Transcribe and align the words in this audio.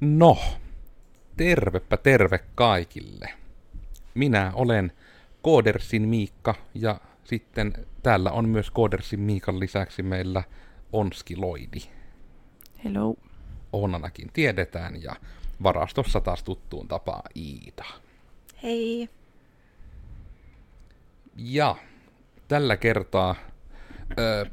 No, 0.00 0.38
tervepä 1.36 1.96
terve 1.96 2.38
kaikille. 2.54 3.28
Minä 4.14 4.52
olen 4.54 4.92
Koodersin 5.42 6.08
Miikka 6.08 6.54
ja 6.74 7.00
sitten 7.24 7.72
täällä 8.02 8.30
on 8.30 8.48
myös 8.48 8.70
Koodersin 8.70 9.20
Miikan 9.20 9.60
lisäksi 9.60 10.02
meillä 10.02 10.42
Onski 10.92 11.36
Loidi. 11.36 11.80
Hello. 12.84 13.14
Onanakin 13.72 14.30
tiedetään 14.32 15.02
ja 15.02 15.16
varastossa 15.62 16.20
taas 16.20 16.42
tuttuun 16.42 16.88
tapaa 16.88 17.22
Iida. 17.36 17.84
Hei. 18.62 19.08
Ja 21.36 21.76
tällä 22.48 22.76
kertaa 22.76 23.34
ö, 24.18 24.46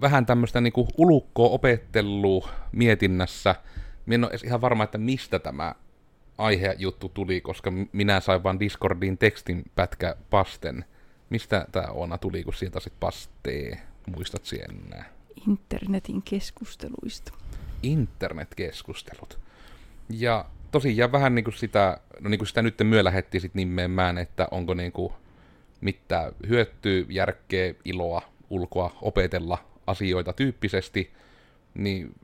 vähän 0.00 0.26
tämmöistä 0.26 0.60
niinku 0.60 0.88
ulukkoa 0.96 1.48
opettelua 1.48 2.48
mietinnässä. 2.72 3.54
Minä 4.06 4.14
en 4.14 4.24
ole 4.24 4.30
edes 4.30 4.44
ihan 4.44 4.60
varma, 4.60 4.84
että 4.84 4.98
mistä 4.98 5.38
tämä 5.38 5.74
aihejuttu 6.38 7.08
tuli, 7.08 7.40
koska 7.40 7.72
minä 7.92 8.20
sain 8.20 8.42
vain 8.42 8.60
Discordiin 8.60 9.18
tekstin 9.18 9.62
pätkä 9.74 10.16
pasten. 10.30 10.84
Mistä 11.30 11.66
tämä 11.72 11.86
Oona 11.86 12.18
tuli, 12.18 12.44
kun 12.44 12.54
sieltä 12.54 12.80
sit 12.80 12.92
pastee? 13.00 13.80
Muistat 14.16 14.42
enää? 14.70 15.04
Internetin 15.48 16.22
keskusteluista. 16.22 17.32
Internetkeskustelut. 17.82 19.38
Ja 20.08 20.44
tosiaan 20.70 21.12
vähän 21.12 21.34
niin 21.34 21.44
kuin 21.44 21.54
sitä, 21.54 22.00
no 22.20 22.30
niin 22.30 22.38
kuin 22.38 22.48
sitä 22.48 22.62
nyt 22.62 22.74
myö 22.82 23.04
lähetti 23.04 23.40
sit 23.40 23.54
nimeämään, 23.54 24.18
että 24.18 24.48
onko 24.50 24.74
niin 24.74 24.92
kuin 24.92 25.12
mitä 25.80 26.32
hyötyä, 26.48 27.04
järkeä, 27.08 27.74
iloa, 27.84 28.22
ulkoa 28.50 28.96
opetella 29.02 29.69
asioita 29.90 30.32
tyyppisesti, 30.32 31.12
niin 31.74 32.14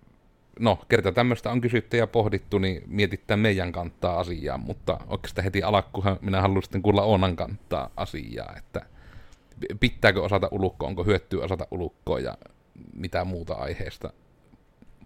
no, 0.60 0.78
kerta 0.88 1.12
tämmöistä 1.12 1.50
on 1.50 1.60
kysytty 1.60 1.96
ja 1.96 2.06
pohdittu, 2.06 2.58
niin 2.58 2.82
mietittää 2.86 3.36
meidän 3.36 3.72
kantaa 3.72 4.18
asiaa, 4.18 4.58
mutta 4.58 5.00
oikeastaan 5.08 5.44
heti 5.44 5.62
alakkuhan 5.62 6.18
minä 6.20 6.40
haluan 6.40 6.62
sitten 6.62 6.82
kuulla 6.82 7.02
Oonan 7.02 7.36
kantaa 7.36 7.90
asiaa, 7.96 8.54
että 8.56 8.86
pitääkö 9.80 10.22
osata 10.22 10.48
ulukkoa, 10.50 10.88
onko 10.88 11.04
hyötyä 11.04 11.44
osata 11.44 11.66
ulukkoa 11.70 12.20
ja 12.20 12.38
mitä 12.94 13.24
muuta 13.24 13.54
aiheesta 13.54 14.12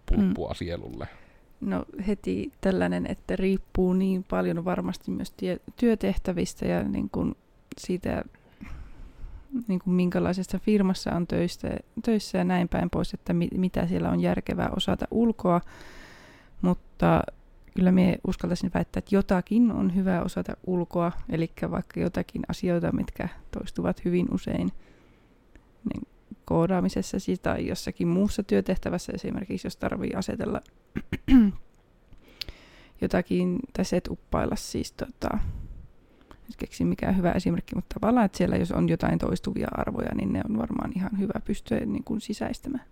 pulppua 0.05 0.49
mm. 0.49 0.55
sielulle. 0.55 1.07
No 1.61 1.85
heti 2.07 2.51
tällainen, 2.61 3.07
että 3.07 3.35
riippuu 3.35 3.93
niin 3.93 4.23
paljon 4.23 4.65
varmasti 4.65 5.11
myös 5.11 5.31
tie- 5.31 5.59
työtehtävistä 5.75 6.65
ja 6.65 6.83
niin 6.83 7.09
kuin 7.09 7.35
siitä, 7.77 8.23
niin 9.67 9.79
kuin 9.79 9.93
minkälaisessa 9.93 10.59
firmassa 10.59 11.11
on 11.11 11.27
töissä, 11.27 11.67
töissä 12.05 12.37
ja 12.37 12.43
näin 12.43 12.69
päin 12.69 12.89
pois, 12.89 13.13
että 13.13 13.33
mi- 13.33 13.49
mitä 13.57 13.87
siellä 13.87 14.09
on 14.09 14.19
järkevää 14.19 14.69
osata 14.75 15.05
ulkoa. 15.11 15.61
Mutta 16.61 17.21
kyllä 17.75 17.91
me 17.91 18.19
uskaltaisin 18.27 18.71
väittää, 18.73 18.99
että 18.99 19.15
jotakin 19.15 19.71
on 19.71 19.95
hyvä 19.95 20.21
osata 20.21 20.53
ulkoa, 20.67 21.11
eli 21.29 21.51
vaikka 21.71 21.99
jotakin 21.99 22.41
asioita, 22.47 22.91
mitkä 22.91 23.29
toistuvat 23.51 24.05
hyvin 24.05 24.27
usein 24.33 24.71
niin 25.93 26.07
koodaamisessa 26.45 27.17
tai 27.41 27.67
jossakin 27.67 28.07
muussa 28.07 28.43
työtehtävässä, 28.43 29.11
esimerkiksi 29.15 29.67
jos 29.67 29.77
tarvii 29.77 30.13
asetella 30.13 30.61
jotakin, 33.01 33.59
tai 33.73 33.85
uppailla 34.09 34.55
siis 34.55 34.91
tota, 34.91 35.37
nyt 36.51 36.57
keksin 36.57 36.87
mikään 36.87 37.17
hyvä 37.17 37.31
esimerkki, 37.31 37.75
mutta 37.75 37.99
tavallaan, 37.99 38.25
että 38.25 38.37
siellä 38.37 38.55
jos 38.55 38.71
on 38.71 38.89
jotain 38.89 39.19
toistuvia 39.19 39.67
arvoja, 39.71 40.15
niin 40.15 40.33
ne 40.33 40.41
on 40.49 40.57
varmaan 40.57 40.91
ihan 40.95 41.19
hyvä 41.19 41.39
pystyä 41.45 41.79
niin 41.79 42.03
kuin 42.03 42.21
sisäistämään. 42.21 42.85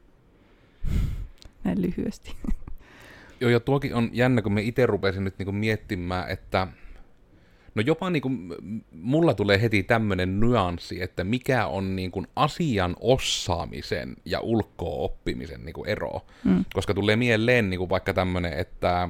Näin 1.63 1.81
lyhyesti. 1.81 2.35
Joo, 3.41 3.51
ja 3.51 3.59
tuokin 3.59 3.95
on 3.95 4.09
jännä, 4.13 4.41
kun 4.41 4.53
me 4.53 4.61
itse 4.61 4.85
rupesin 4.85 5.23
nyt 5.23 5.39
niin 5.39 5.45
kuin 5.45 5.55
miettimään, 5.55 6.29
että 6.29 6.67
No 7.75 7.83
jopa 7.85 8.09
niin 8.09 8.21
kuin, 8.21 8.53
mulla 8.91 9.33
tulee 9.33 9.61
heti 9.61 9.83
tämmöinen 9.83 10.39
nyanssi, 10.39 11.01
että 11.03 11.23
mikä 11.23 11.67
on 11.67 11.95
niin 11.95 12.11
kuin 12.11 12.27
asian 12.35 12.95
osaamisen 12.99 14.15
ja 14.25 14.39
ulkoa 14.39 15.03
oppimisen 15.03 15.65
niin 15.65 15.73
kuin 15.73 15.89
ero. 15.89 16.21
Mm. 16.43 16.65
Koska 16.73 16.93
tulee 16.93 17.15
mieleen 17.15 17.69
niin 17.69 17.77
kuin 17.77 17.89
vaikka 17.89 18.13
tämmöinen, 18.13 18.53
että 18.53 19.09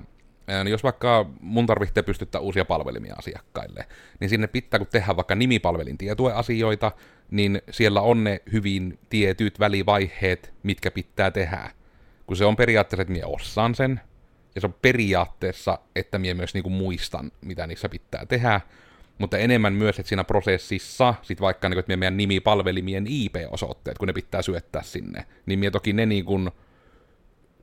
jos 0.70 0.84
vaikka 0.84 1.26
mun 1.42 1.66
tarvitsee 1.66 2.04
pystyttää 2.04 2.42
uusia 2.42 2.66
palvelimia 2.66 3.16
asiakkaille, 3.18 3.86
niin 4.20 4.30
sinne 4.30 4.48
pitää, 4.48 4.80
kun 4.80 4.88
tehdään 4.88 5.16
vaikka 5.16 5.36
nimipalvelin 5.36 5.98
tietue 5.98 6.34
asioita, 6.34 6.92
niin 7.32 7.62
siellä 7.72 8.02
on 8.02 8.24
ne 8.24 8.42
hyvin 8.52 9.00
tietyt 9.10 9.60
välivaiheet, 9.60 10.54
mitkä 10.64 10.92
pitää 10.92 11.32
tehdä. 11.32 11.72
Kun 12.26 12.38
se 12.38 12.46
on 12.46 12.56
periaatteessa, 12.56 13.02
että 13.02 13.14
minä 13.14 13.28
osaan 13.28 13.76
sen, 13.76 14.02
ja 14.56 14.62
se 14.62 14.68
on 14.68 14.76
periaatteessa, 14.82 15.80
että 15.96 16.20
minä 16.20 16.34
myös 16.34 16.54
niinku 16.54 16.70
muistan, 16.70 17.32
mitä 17.42 17.68
niissä 17.68 17.90
pitää 17.90 18.26
tehdä, 18.26 18.62
mutta 19.18 19.38
enemmän 19.38 19.74
myös, 19.74 20.00
että 20.00 20.10
siinä 20.10 20.24
prosessissa, 20.24 21.14
sit 21.22 21.42
vaikka 21.42 21.70
niin 21.70 21.80
että 21.80 21.98
meidän 21.98 22.18
nimipalvelimien 22.18 23.06
IP-osoitteet, 23.08 23.98
kun 23.98 24.08
ne 24.08 24.14
pitää 24.14 24.42
syöttää 24.42 24.82
sinne, 24.82 25.26
niin 25.46 25.60
minä 25.60 25.72
toki 25.72 25.94
ne 25.94 26.06
niin 26.06 26.26
kuin, 26.26 26.52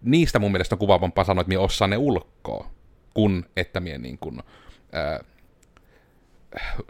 niistä 0.02 0.38
mun 0.38 0.52
mielestä 0.52 0.74
on 0.74 0.78
kuvaavampaa 0.78 1.24
sanoa, 1.24 1.40
että 1.40 1.48
minä 1.48 1.60
osaan 1.60 1.90
ne 1.90 1.96
ulkoa, 1.96 2.70
kun 3.14 3.44
että 3.56 3.80
minä 3.80 3.98
niin 3.98 4.18
kuin, 4.18 4.42
ää, 4.92 5.20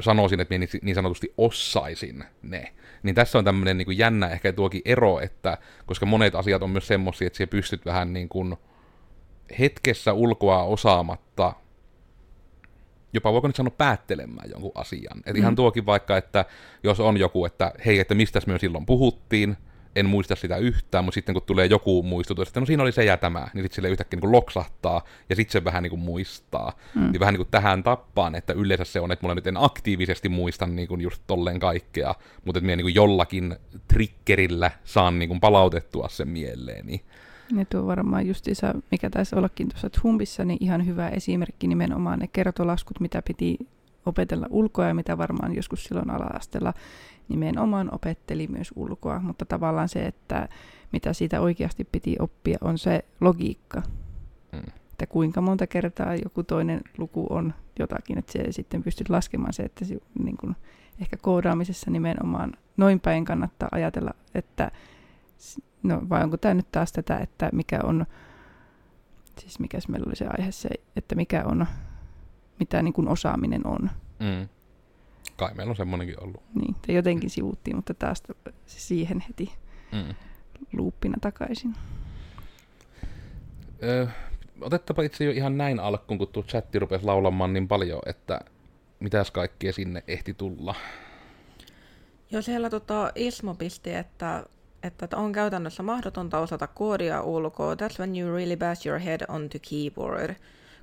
sanoisin, 0.00 0.40
että 0.40 0.54
minä 0.54 0.66
niin, 0.82 0.94
sanotusti 0.94 1.34
osaisin 1.36 2.24
ne. 2.42 2.72
Niin 3.02 3.14
tässä 3.14 3.38
on 3.38 3.44
tämmöinen 3.44 3.78
niin 3.78 3.98
jännä 3.98 4.28
ehkä 4.28 4.52
tuokin 4.52 4.82
ero, 4.84 5.20
että 5.20 5.58
koska 5.86 6.06
monet 6.06 6.34
asiat 6.34 6.62
on 6.62 6.70
myös 6.70 6.86
semmoisia, 6.86 7.26
että 7.26 7.36
siellä 7.36 7.50
pystyt 7.50 7.86
vähän 7.86 8.12
niin 8.12 8.28
kuin, 8.28 8.56
hetkessä 9.58 10.12
ulkoa 10.12 10.62
osaamatta 10.62 11.52
jopa 13.12 13.32
voiko 13.32 13.46
nyt 13.46 13.56
sanoa 13.56 13.74
päättelemään 13.78 14.50
jonkun 14.50 14.72
asian. 14.74 15.22
Et 15.26 15.34
mm. 15.34 15.40
ihan 15.40 15.56
tuokin 15.56 15.86
vaikka, 15.86 16.16
että 16.16 16.44
jos 16.82 17.00
on 17.00 17.16
joku, 17.16 17.44
että 17.44 17.72
hei, 17.86 17.98
että 17.98 18.14
mistä 18.14 18.40
me 18.46 18.58
silloin 18.58 18.86
puhuttiin, 18.86 19.56
en 19.96 20.06
muista 20.06 20.36
sitä 20.36 20.56
yhtään, 20.56 21.04
mutta 21.04 21.14
sitten 21.14 21.32
kun 21.32 21.42
tulee 21.42 21.66
joku 21.66 22.02
muistutus, 22.02 22.48
että 22.48 22.60
no 22.60 22.66
siinä 22.66 22.82
oli 22.82 22.92
se 22.92 23.04
ja 23.04 23.16
tämä, 23.16 23.48
niin 23.54 23.64
sitten 23.64 23.74
sille 23.74 23.88
yhtäkkiä 23.88 24.20
niin 24.20 24.32
loksahtaa, 24.32 25.02
ja 25.30 25.36
sitten 25.36 25.52
se 25.52 25.64
vähän 25.64 25.82
niin 25.82 25.90
kuin 25.90 26.00
muistaa. 26.00 26.72
Mm. 26.94 27.12
Niin 27.12 27.20
vähän 27.20 27.32
niin 27.32 27.38
kuin 27.38 27.50
tähän 27.50 27.82
tappaan, 27.82 28.34
että 28.34 28.52
yleensä 28.52 28.84
se 28.84 29.00
on, 29.00 29.12
että 29.12 29.22
mulla 29.24 29.34
nyt 29.34 29.46
en 29.46 29.56
aktiivisesti 29.56 30.28
muista 30.28 30.66
niin 30.66 30.88
kuin 30.88 31.00
just 31.00 31.22
tolleen 31.26 31.60
kaikkea, 31.60 32.14
mutta 32.44 32.58
että 32.58 32.66
minä 32.66 32.76
niin 32.76 32.84
kuin 32.84 32.94
jollakin 32.94 33.56
triggerillä 33.88 34.70
saan 34.84 35.18
niin 35.18 35.28
kuin 35.28 35.40
palautettua 35.40 36.08
sen 36.08 36.28
mieleeni. 36.28 37.04
Ne 37.52 37.64
tuo 37.64 37.86
varmaan 37.86 38.26
justiinsa, 38.26 38.74
mikä 38.90 39.10
taisi 39.10 39.36
ollakin 39.36 39.68
tuossa 39.68 39.90
Humbissa, 40.02 40.44
niin 40.44 40.58
ihan 40.60 40.86
hyvä 40.86 41.08
esimerkki 41.08 41.66
nimenomaan 41.66 42.18
ne 42.18 42.26
kertolaskut, 42.26 43.00
mitä 43.00 43.22
piti 43.22 43.58
opetella 44.06 44.46
ulkoa 44.50 44.88
ja 44.88 44.94
mitä 44.94 45.18
varmaan 45.18 45.54
joskus 45.54 45.84
silloin 45.84 46.10
ala-asteella 46.10 46.74
nimenomaan 47.28 47.94
opetteli 47.94 48.46
myös 48.46 48.72
ulkoa, 48.76 49.20
mutta 49.20 49.44
tavallaan 49.44 49.88
se, 49.88 50.06
että 50.06 50.48
mitä 50.92 51.12
siitä 51.12 51.40
oikeasti 51.40 51.84
piti 51.84 52.16
oppia, 52.18 52.58
on 52.60 52.78
se 52.78 53.04
logiikka. 53.20 53.82
Mm. 54.52 54.62
Että 54.90 55.06
kuinka 55.06 55.40
monta 55.40 55.66
kertaa 55.66 56.14
joku 56.14 56.42
toinen 56.42 56.80
luku 56.98 57.26
on 57.30 57.54
jotakin, 57.78 58.18
että 58.18 58.32
se 58.32 58.52
sitten 58.52 58.82
pystyt 58.82 59.08
laskemaan 59.08 59.52
se, 59.52 59.62
että 59.62 59.84
se, 59.84 59.98
niin 60.22 60.36
kuin, 60.36 60.56
ehkä 61.00 61.16
koodaamisessa 61.16 61.90
nimenomaan 61.90 62.52
noin 62.76 63.00
päin 63.00 63.24
kannattaa 63.24 63.68
ajatella, 63.72 64.10
että 64.34 64.70
no 65.82 66.02
vai 66.08 66.22
onko 66.22 66.36
tämä 66.36 66.54
nyt 66.54 66.72
taas 66.72 66.92
tätä, 66.92 67.18
että 67.18 67.50
mikä 67.52 67.80
on, 67.84 68.06
siis 69.38 69.60
mikä 69.60 69.78
meillä 69.88 70.06
oli 70.06 70.16
se 70.16 70.26
aihe 70.38 70.52
se, 70.52 70.68
että 70.96 71.14
mikä 71.14 71.44
on, 71.44 71.66
mitä 72.58 72.82
niin 72.82 72.92
kuin 72.92 73.08
osaaminen 73.08 73.66
on. 73.66 73.90
Mm. 74.18 74.48
Kai 75.36 75.54
meillä 75.54 75.70
on 75.70 75.76
semmoinenkin 75.76 76.22
ollut. 76.22 76.42
Niin, 76.54 76.76
te 76.86 76.92
jotenkin 76.92 77.30
sivuttiin, 77.30 77.76
mutta 77.76 77.94
taas 77.94 78.22
siihen 78.66 79.24
heti 79.28 79.52
mm. 79.92 80.14
luuppina 80.72 81.16
takaisin. 81.20 81.74
Ö, 83.82 84.06
otettapa 84.60 85.02
itse 85.02 85.24
jo 85.24 85.30
ihan 85.30 85.58
näin 85.58 85.80
alkuun, 85.80 86.18
kun 86.18 86.28
tuo 86.28 86.42
chatti 86.42 86.78
rupesi 86.78 87.04
laulamaan 87.04 87.52
niin 87.52 87.68
paljon, 87.68 88.00
että 88.06 88.40
mitäs 89.00 89.30
kaikkea 89.30 89.72
sinne 89.72 90.04
ehti 90.08 90.34
tulla. 90.34 90.74
Joo, 92.30 92.42
siellä 92.42 92.70
tota 92.70 93.12
Ismo 93.14 93.54
pisti, 93.54 93.94
että 93.94 94.44
että 94.82 95.08
on 95.16 95.32
käytännössä 95.32 95.82
mahdotonta 95.82 96.38
osata 96.38 96.66
koodia 96.66 97.22
ulkoa. 97.22 97.74
That's 97.74 97.98
when 97.98 98.16
you 98.16 98.36
really 98.36 98.56
bash 98.56 98.86
your 98.86 99.00
head 99.00 99.20
onto 99.28 99.58
keyboard. 99.70 100.36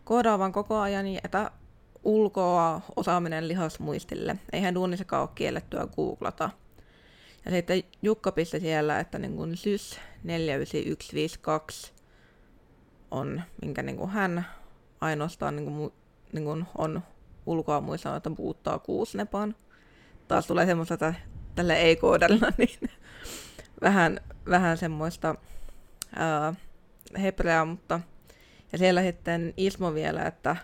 Koodaavan 0.03 0.51
koko 0.51 0.79
ajan, 0.79 1.05
että 1.23 1.51
ulkoa 2.03 2.81
osaaminen 2.95 3.47
lihasmuistille. 3.47 4.35
Eihän 4.53 4.75
duunissakaan 4.75 5.21
ole 5.21 5.29
kiellettyä 5.35 5.87
googlata. 5.95 6.49
Ja 7.45 7.51
sitten 7.51 7.83
Jukka 8.01 8.31
pisti 8.31 8.59
siellä, 8.59 8.99
että 8.99 9.19
niin 9.19 9.35
kuin 9.35 9.57
sys 9.57 9.99
49152 10.23 11.93
on, 13.11 13.41
minkä 13.61 13.83
niin 13.83 13.97
kuin 13.97 14.09
hän 14.09 14.45
ainoastaan 15.01 15.55
niin 15.55 15.65
kuin, 15.65 15.93
niin 16.33 16.43
kuin 16.43 16.65
on 16.77 17.01
ulkoa 17.45 17.81
muistanut, 17.81 18.17
että 18.17 18.29
puuttaa 18.29 18.79
kuusnepan. 18.79 19.55
Taas 20.27 20.47
tulee 20.47 20.65
semmoista, 20.65 20.93
että 20.93 21.13
tälle 21.55 21.75
ei 21.75 21.95
koodella, 21.95 22.47
niin 22.57 22.89
vähän, 23.81 24.19
vähän 24.49 24.77
semmoista 24.77 25.35
ää, 26.15 26.53
hebreaa, 27.21 27.65
mutta 27.65 27.99
Ja 28.71 28.77
siellä 28.77 29.01
sitten 29.01 29.53
Ismo 29.57 29.93
vielä, 29.93 30.23
että 30.23 30.55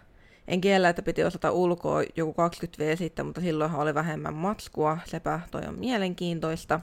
en 0.50 0.62
kiellä, 0.62 0.90
että 0.90 1.02
piti 1.02 1.24
osata 1.24 1.52
ulkoa 1.52 2.04
joku 2.16 2.34
20 2.34 2.84
V 2.84 2.98
sitten, 2.98 3.26
mutta 3.26 3.42
silloinhan 3.42 3.82
oli 3.82 3.94
vähemmän 3.94 4.34
matskua. 4.34 4.98
Sepä 5.06 5.40
toi 5.52 5.62
on 5.68 5.80
mielenkiintoista. 5.80 6.80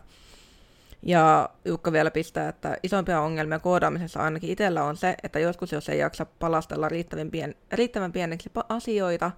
Ja 1.02 1.48
Jukka 1.64 1.92
vielä 1.92 2.10
pistää, 2.10 2.48
että 2.48 2.76
isompia 2.82 3.20
ongelmia 3.20 3.58
koodaamisessa 3.58 4.20
ainakin 4.20 4.50
itsellä 4.50 4.84
on 4.84 4.96
se, 4.96 5.16
että 5.22 5.38
joskus 5.38 5.72
jos 5.72 5.88
ei 5.88 5.98
jaksa 5.98 6.26
palastella 6.38 6.88
riittävän, 6.88 7.30
pien, 7.30 7.54
riittävän 7.72 8.12
pieneksi 8.12 8.50
asioita, 8.68 9.30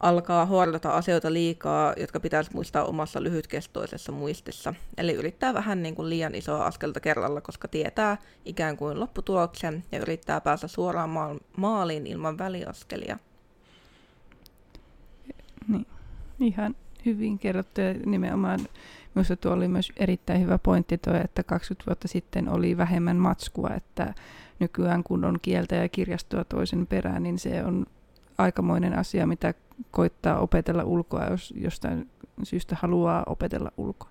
alkaa 0.00 0.46
huolata 0.46 0.90
asioita 0.90 1.32
liikaa, 1.32 1.94
jotka 1.96 2.20
pitäisi 2.20 2.50
muistaa 2.54 2.84
omassa 2.84 3.22
lyhytkestoisessa 3.22 4.12
muistissa. 4.12 4.74
Eli 4.98 5.12
yrittää 5.12 5.54
vähän 5.54 5.82
niin 5.82 5.94
kuin 5.94 6.10
liian 6.10 6.34
isoa 6.34 6.64
askelta 6.64 7.00
kerralla, 7.00 7.40
koska 7.40 7.68
tietää 7.68 8.16
ikään 8.44 8.76
kuin 8.76 9.00
lopputuloksen 9.00 9.84
ja 9.92 9.98
yrittää 9.98 10.40
päästä 10.40 10.68
suoraan 10.68 11.40
maaliin 11.56 12.06
ilman 12.06 12.38
väliaskelia. 12.38 13.18
Niin, 15.68 15.86
ihan 16.40 16.74
hyvin 17.06 17.38
kerrottu 17.38 17.80
ja 17.80 17.94
nimenomaan 18.06 18.60
Minusta 19.18 19.36
tuo 19.36 19.52
oli 19.52 19.68
myös 19.68 19.92
erittäin 19.96 20.40
hyvä 20.40 20.58
pointti 20.58 20.98
tuo, 20.98 21.14
että 21.14 21.42
20 21.42 21.86
vuotta 21.86 22.08
sitten 22.08 22.48
oli 22.48 22.76
vähemmän 22.76 23.16
matskua, 23.16 23.70
että 23.76 24.14
nykyään 24.58 25.04
kun 25.04 25.24
on 25.24 25.38
kieltä 25.42 25.74
ja 25.74 25.88
kirjastoa 25.88 26.44
toisen 26.44 26.86
perään, 26.86 27.22
niin 27.22 27.38
se 27.38 27.64
on 27.64 27.86
aikamoinen 28.38 28.98
asia, 28.98 29.26
mitä 29.26 29.54
koittaa 29.90 30.38
opetella 30.38 30.84
ulkoa, 30.84 31.24
jos 31.24 31.54
jostain 31.56 32.10
syystä 32.42 32.76
haluaa 32.80 33.22
opetella 33.26 33.72
ulkoa. 33.76 34.10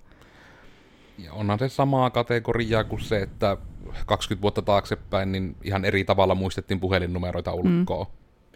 Ja 1.17 1.33
onhan 1.33 1.59
se 1.59 1.69
samaa 1.69 2.09
kategoriaa 2.09 2.83
kuin 2.83 3.01
se, 3.01 3.21
että 3.21 3.57
20 4.05 4.41
vuotta 4.41 4.61
taaksepäin 4.61 5.31
niin 5.31 5.55
ihan 5.63 5.85
eri 5.85 6.03
tavalla 6.03 6.35
muistettiin 6.35 6.79
puhelinnumeroita 6.79 7.53
ulkoa. 7.53 8.03
Mm. 8.03 8.11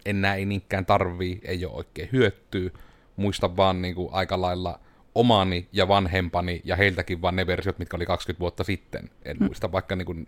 Enää 0.06 0.34
ei 0.34 0.44
niinkään 0.44 0.86
tarvii, 0.86 1.40
ei 1.44 1.64
ole 1.66 1.74
oikein 1.74 2.08
hyötyä. 2.12 2.70
Muista 3.16 3.56
vaan 3.56 3.82
niin 3.82 3.94
kuin 3.94 4.08
aika 4.12 4.40
lailla– 4.40 4.78
omani 5.14 5.68
ja 5.72 5.88
vanhempani 5.88 6.60
ja 6.64 6.76
heiltäkin 6.76 7.22
vaan 7.22 7.36
ne 7.36 7.46
versiot, 7.46 7.78
mitkä 7.78 7.96
oli 7.96 8.06
20 8.06 8.40
vuotta 8.40 8.64
sitten. 8.64 9.10
En 9.24 9.36
hmm. 9.36 9.46
muista, 9.46 9.72
vaikka 9.72 9.96
niin 9.96 10.06
kuin, 10.06 10.26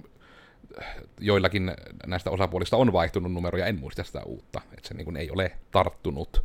joillakin 1.20 1.72
näistä 2.06 2.30
osapuolista 2.30 2.76
on 2.76 2.92
vaihtunut 2.92 3.32
numeroja, 3.32 3.66
en 3.66 3.80
muista 3.80 4.04
sitä 4.04 4.22
uutta. 4.22 4.60
Että 4.72 4.88
se 4.88 4.94
niin 4.94 5.04
kuin 5.04 5.16
ei 5.16 5.30
ole 5.30 5.52
tarttunut. 5.70 6.44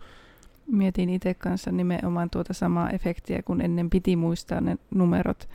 Mietin 0.68 1.10
itse 1.10 1.34
kanssa 1.34 1.72
nimenomaan 1.72 2.30
tuota 2.30 2.54
samaa 2.54 2.90
efektiä, 2.90 3.42
kun 3.42 3.62
ennen 3.62 3.90
piti 3.90 4.16
muistaa 4.16 4.62
ne 4.62 4.78
numerot. 4.96 5.50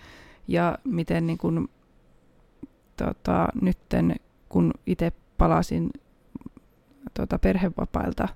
Ja 0.48 0.78
miten 0.84 1.26
niin 1.26 1.38
kuin, 1.38 1.68
tota, 2.96 3.48
nytten, 3.62 4.16
kun 4.48 4.74
itse 4.86 5.12
palasin 5.38 5.90
tota, 7.14 7.38
perhevapailta 7.38 8.28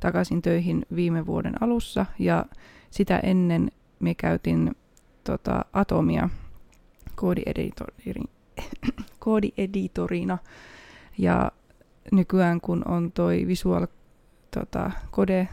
takaisin 0.00 0.42
töihin 0.42 0.86
viime 0.94 1.26
vuoden 1.26 1.62
alussa 1.62 2.06
ja 2.18 2.46
sitä 2.90 3.18
ennen 3.18 3.70
me 4.00 4.14
käytin 4.14 4.76
tota, 5.24 5.64
Atomia 5.72 6.28
koodieditorina. 9.18 10.38
Ja 11.18 11.52
nykyään 12.12 12.60
kun 12.60 12.88
on 12.88 13.12
toi 13.12 13.44
Visual 13.46 13.86
tota, 14.50 14.90
Code 15.12 15.48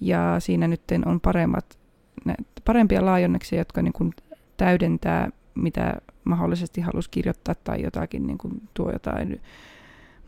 ja 0.00 0.36
siinä 0.38 0.68
nyt 0.68 0.82
on 1.06 1.20
paremmat, 1.20 1.78
ne, 2.24 2.34
parempia 2.64 3.06
laajennuksia, 3.06 3.58
jotka 3.58 3.82
niin 3.82 3.92
kuin 3.92 4.14
täydentää, 4.56 5.30
mitä 5.54 5.94
mahdollisesti 6.24 6.80
halusi 6.80 7.10
kirjoittaa 7.10 7.54
tai 7.54 7.82
jotakin, 7.82 8.26
niin 8.26 8.38
kuin 8.38 8.68
tuo 8.74 8.92
jotain 8.92 9.40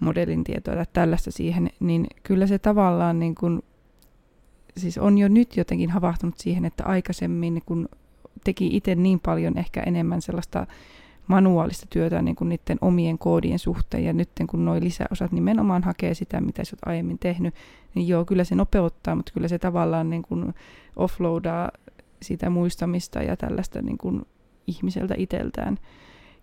modelin 0.01 0.45
tietoa 0.45 0.75
tai 0.75 0.85
tällaista 0.93 1.31
siihen, 1.31 1.71
niin 1.81 2.07
kyllä 2.23 2.47
se 2.47 2.59
tavallaan 2.59 3.19
niin 3.19 3.35
kuin 3.35 3.63
siis 4.77 4.99
on 4.99 5.19
jo 5.19 5.29
nyt 5.29 5.57
jotenkin 5.57 5.91
havahtunut 5.91 6.39
siihen, 6.39 6.65
että 6.65 6.85
aikaisemmin 6.85 7.63
kun 7.67 7.89
teki 8.45 8.77
itse 8.77 8.95
niin 8.95 9.21
paljon 9.21 9.59
ehkä 9.59 9.83
enemmän 9.83 10.23
sellaista 10.23 10.67
manuaalista 11.27 11.87
työtä 11.91 12.23
niin 12.23 12.37
kuin 12.37 12.49
niiden 12.49 12.79
omien 12.81 13.19
koodien 13.19 13.59
suhteen, 13.59 14.05
ja 14.05 14.13
nyt 14.13 14.31
kun 14.51 14.65
nuo 14.65 14.81
lisäosat 14.81 15.33
nimenomaan 15.33 15.83
hakee 15.83 16.15
sitä, 16.15 16.41
mitä 16.41 16.65
sä 16.65 16.77
oot 16.77 16.89
aiemmin 16.89 17.19
tehnyt, 17.19 17.55
niin 17.95 18.09
joo, 18.09 18.25
kyllä 18.25 18.45
se 18.45 18.55
nopeuttaa, 18.55 19.15
mutta 19.15 19.33
kyllä 19.33 19.49
se 19.49 19.59
tavallaan 19.59 20.11
niin 20.11 20.23
kuin 20.23 20.55
offloadaa 20.97 21.71
sitä 22.23 22.51
muistamista 22.51 23.23
ja 23.23 23.37
tällaista 23.37 23.83
niin 23.83 23.99
kuin 23.99 24.23
ihmiseltä 24.67 25.15
itseltään. 25.19 25.79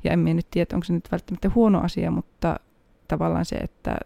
Ja 0.04 0.12
en 0.12 0.24
nyt 0.26 0.48
tiedä, 0.52 0.68
onko 0.74 0.84
se 0.84 0.94
nyt 0.94 1.12
välttämättä 1.12 1.52
huono 1.56 1.80
asia, 1.82 2.12
mutta 2.12 2.60
tavallaan 3.08 3.46
se, 3.46 3.56
että 3.56 3.98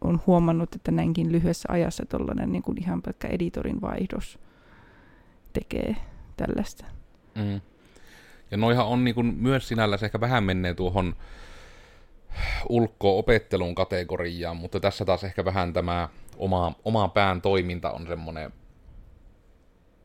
on 0.00 0.20
huomannut, 0.26 0.74
että 0.74 0.90
näinkin 0.90 1.32
lyhyessä 1.32 1.68
ajassa 1.72 2.06
tuollainen 2.06 2.52
niin 2.52 2.62
kuin 2.62 2.82
ihan 2.82 3.02
pelkkä 3.02 3.28
editorin 3.28 3.80
vaihdos 3.80 4.38
tekee 5.52 5.96
tällaista. 6.36 6.84
Mm. 7.34 7.60
Ja 8.50 8.56
noihan 8.56 8.86
on 8.86 9.04
niin 9.04 9.14
kuin 9.14 9.26
myös 9.26 9.68
sinällänsä 9.68 10.06
ehkä 10.06 10.20
vähän 10.20 10.44
menneet 10.44 10.76
tuohon 10.76 11.16
ulko-opettelun 12.68 13.74
kategoriaan, 13.74 14.56
mutta 14.56 14.80
tässä 14.80 15.04
taas 15.04 15.24
ehkä 15.24 15.44
vähän 15.44 15.72
tämä 15.72 16.08
oma, 16.36 16.74
oma 16.84 17.08
pään 17.08 17.42
toiminta 17.42 17.90
on 17.90 18.06
semmoinen 18.06 18.52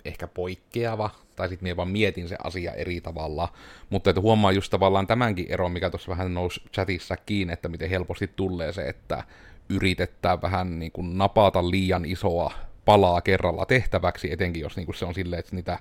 ehkä 0.08 0.28
poikkeava, 0.28 1.10
tai 1.36 1.50
sitten 1.50 1.66
minä 1.66 1.78
vaan 1.78 1.90
mietin 1.90 2.28
se 2.28 2.36
asia 2.44 2.72
eri 2.72 3.02
tavalla, 3.02 3.54
mutta 3.90 4.10
että 4.10 4.22
huomaa 4.22 4.52
just 4.52 4.70
tavallaan 4.70 5.08
tämänkin 5.08 5.46
eron, 5.50 5.72
mikä 5.72 5.90
tuossa 5.90 6.10
vähän 6.10 6.34
nousi 6.34 6.62
chatissa 6.74 7.18
kiinni, 7.18 7.54
että 7.54 7.70
miten 7.70 7.90
helposti 7.90 8.32
tulee 8.36 8.74
se, 8.74 8.90
että 8.90 9.24
yritetään 9.70 10.42
vähän 10.42 10.80
niin 10.80 10.92
kuin 10.92 11.18
napata 11.18 11.72
liian 11.72 12.06
isoa 12.06 12.54
palaa 12.86 13.22
kerralla 13.22 13.66
tehtäväksi, 13.66 14.32
etenkin 14.32 14.62
jos 14.62 14.76
niin 14.76 14.86
kuin 14.86 14.96
se 14.96 15.06
on 15.06 15.14
silleen, 15.14 15.40
että 15.40 15.56
niitä 15.56 15.80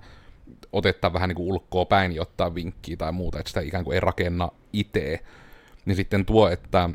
otetaan 0.73 1.13
vähän 1.13 1.29
niin 1.29 1.37
kuin 1.37 1.49
ulkoa 1.49 1.85
päin 1.85 2.13
ja 2.13 2.23
ottaa 2.23 2.55
vinkkiä 2.55 2.97
tai 2.97 3.13
muuta, 3.13 3.39
että 3.39 3.49
sitä 3.49 3.61
ikään 3.61 3.85
kuin 3.85 3.95
ei 3.95 4.01
rakenna 4.01 4.49
itse. 4.73 5.21
Niin 5.87 5.97
sitten 5.97 6.27
tuo, 6.27 6.49
että 6.49 6.91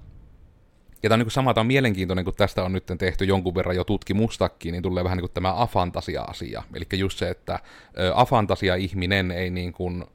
ja 1.03 1.09
tämä 1.09 1.13
on 1.13 1.19
niin 1.19 1.31
sama, 1.31 1.53
tämä 1.53 1.61
on 1.61 1.67
mielenkiintoinen, 1.67 2.25
kun 2.25 2.33
tästä 2.37 2.63
on 2.63 2.73
nyt 2.73 2.85
tehty 2.97 3.25
jonkun 3.25 3.55
verran 3.55 3.75
jo 3.75 3.83
tutkimustakin, 3.83 4.71
niin 4.71 4.83
tulee 4.83 5.03
vähän 5.03 5.17
niin 5.17 5.23
kuin 5.23 5.33
tämä 5.33 5.61
afantasia-asia. 5.61 6.63
Eli 6.73 6.85
just 6.93 7.17
se, 7.17 7.29
että 7.29 7.59
afantasia-ihminen 8.15 9.31
ei 9.31 9.49
niin 9.49 9.73
kuin, 9.73 10.05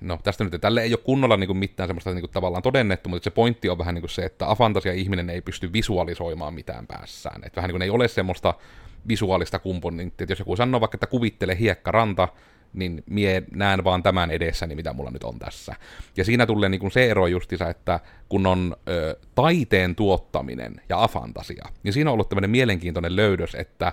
no 0.00 0.18
tästä 0.22 0.44
nyt 0.44 0.60
tälle 0.60 0.82
ei 0.82 0.92
ole 0.92 1.00
kunnolla 1.04 1.36
niin 1.36 1.48
kuin 1.48 1.56
mitään 1.56 1.88
semmoista 1.88 2.10
niin 2.10 2.20
kuin 2.20 2.30
tavallaan 2.30 2.62
todennettu, 2.62 3.08
mutta 3.08 3.24
se 3.24 3.30
pointti 3.30 3.68
on 3.68 3.78
vähän 3.78 3.94
niin 3.94 4.02
kuin 4.02 4.10
se, 4.10 4.24
että 4.24 4.50
afantasia 4.50 4.92
ihminen 4.92 5.30
ei 5.30 5.40
pysty 5.40 5.72
visualisoimaan 5.72 6.54
mitään 6.54 6.86
päässään. 6.86 7.44
Että 7.44 7.56
vähän 7.56 7.68
niin 7.68 7.74
kuin 7.74 7.82
ei 7.82 7.90
ole 7.90 8.08
semmoista 8.08 8.54
visuaalista 9.08 9.58
komponenttia, 9.58 10.24
että 10.24 10.32
jos 10.32 10.38
joku 10.38 10.56
sanoo 10.56 10.80
vaikka, 10.80 10.96
että 10.96 11.06
kuvittele 11.06 11.58
hiekkaranta, 11.58 12.28
niin 12.76 13.02
mie 13.10 13.42
näen 13.54 13.84
vaan 13.84 14.02
tämän 14.02 14.30
edessäni, 14.30 14.74
mitä 14.74 14.92
mulla 14.92 15.10
nyt 15.10 15.24
on 15.24 15.38
tässä. 15.38 15.74
Ja 16.16 16.24
siinä 16.24 16.46
tulee 16.46 16.68
niin 16.68 16.80
kuin 16.80 16.90
se 16.90 17.10
ero 17.10 17.26
justissa, 17.26 17.68
että 17.68 18.00
kun 18.28 18.46
on 18.46 18.76
ö, 18.88 19.16
taiteen 19.34 19.94
tuottaminen 19.94 20.80
ja 20.88 21.02
afantasia, 21.02 21.64
niin 21.82 21.92
siinä 21.92 22.10
on 22.10 22.12
ollut 22.12 22.28
tämmöinen 22.28 22.50
mielenkiintoinen 22.50 23.16
löydös, 23.16 23.54
että 23.54 23.92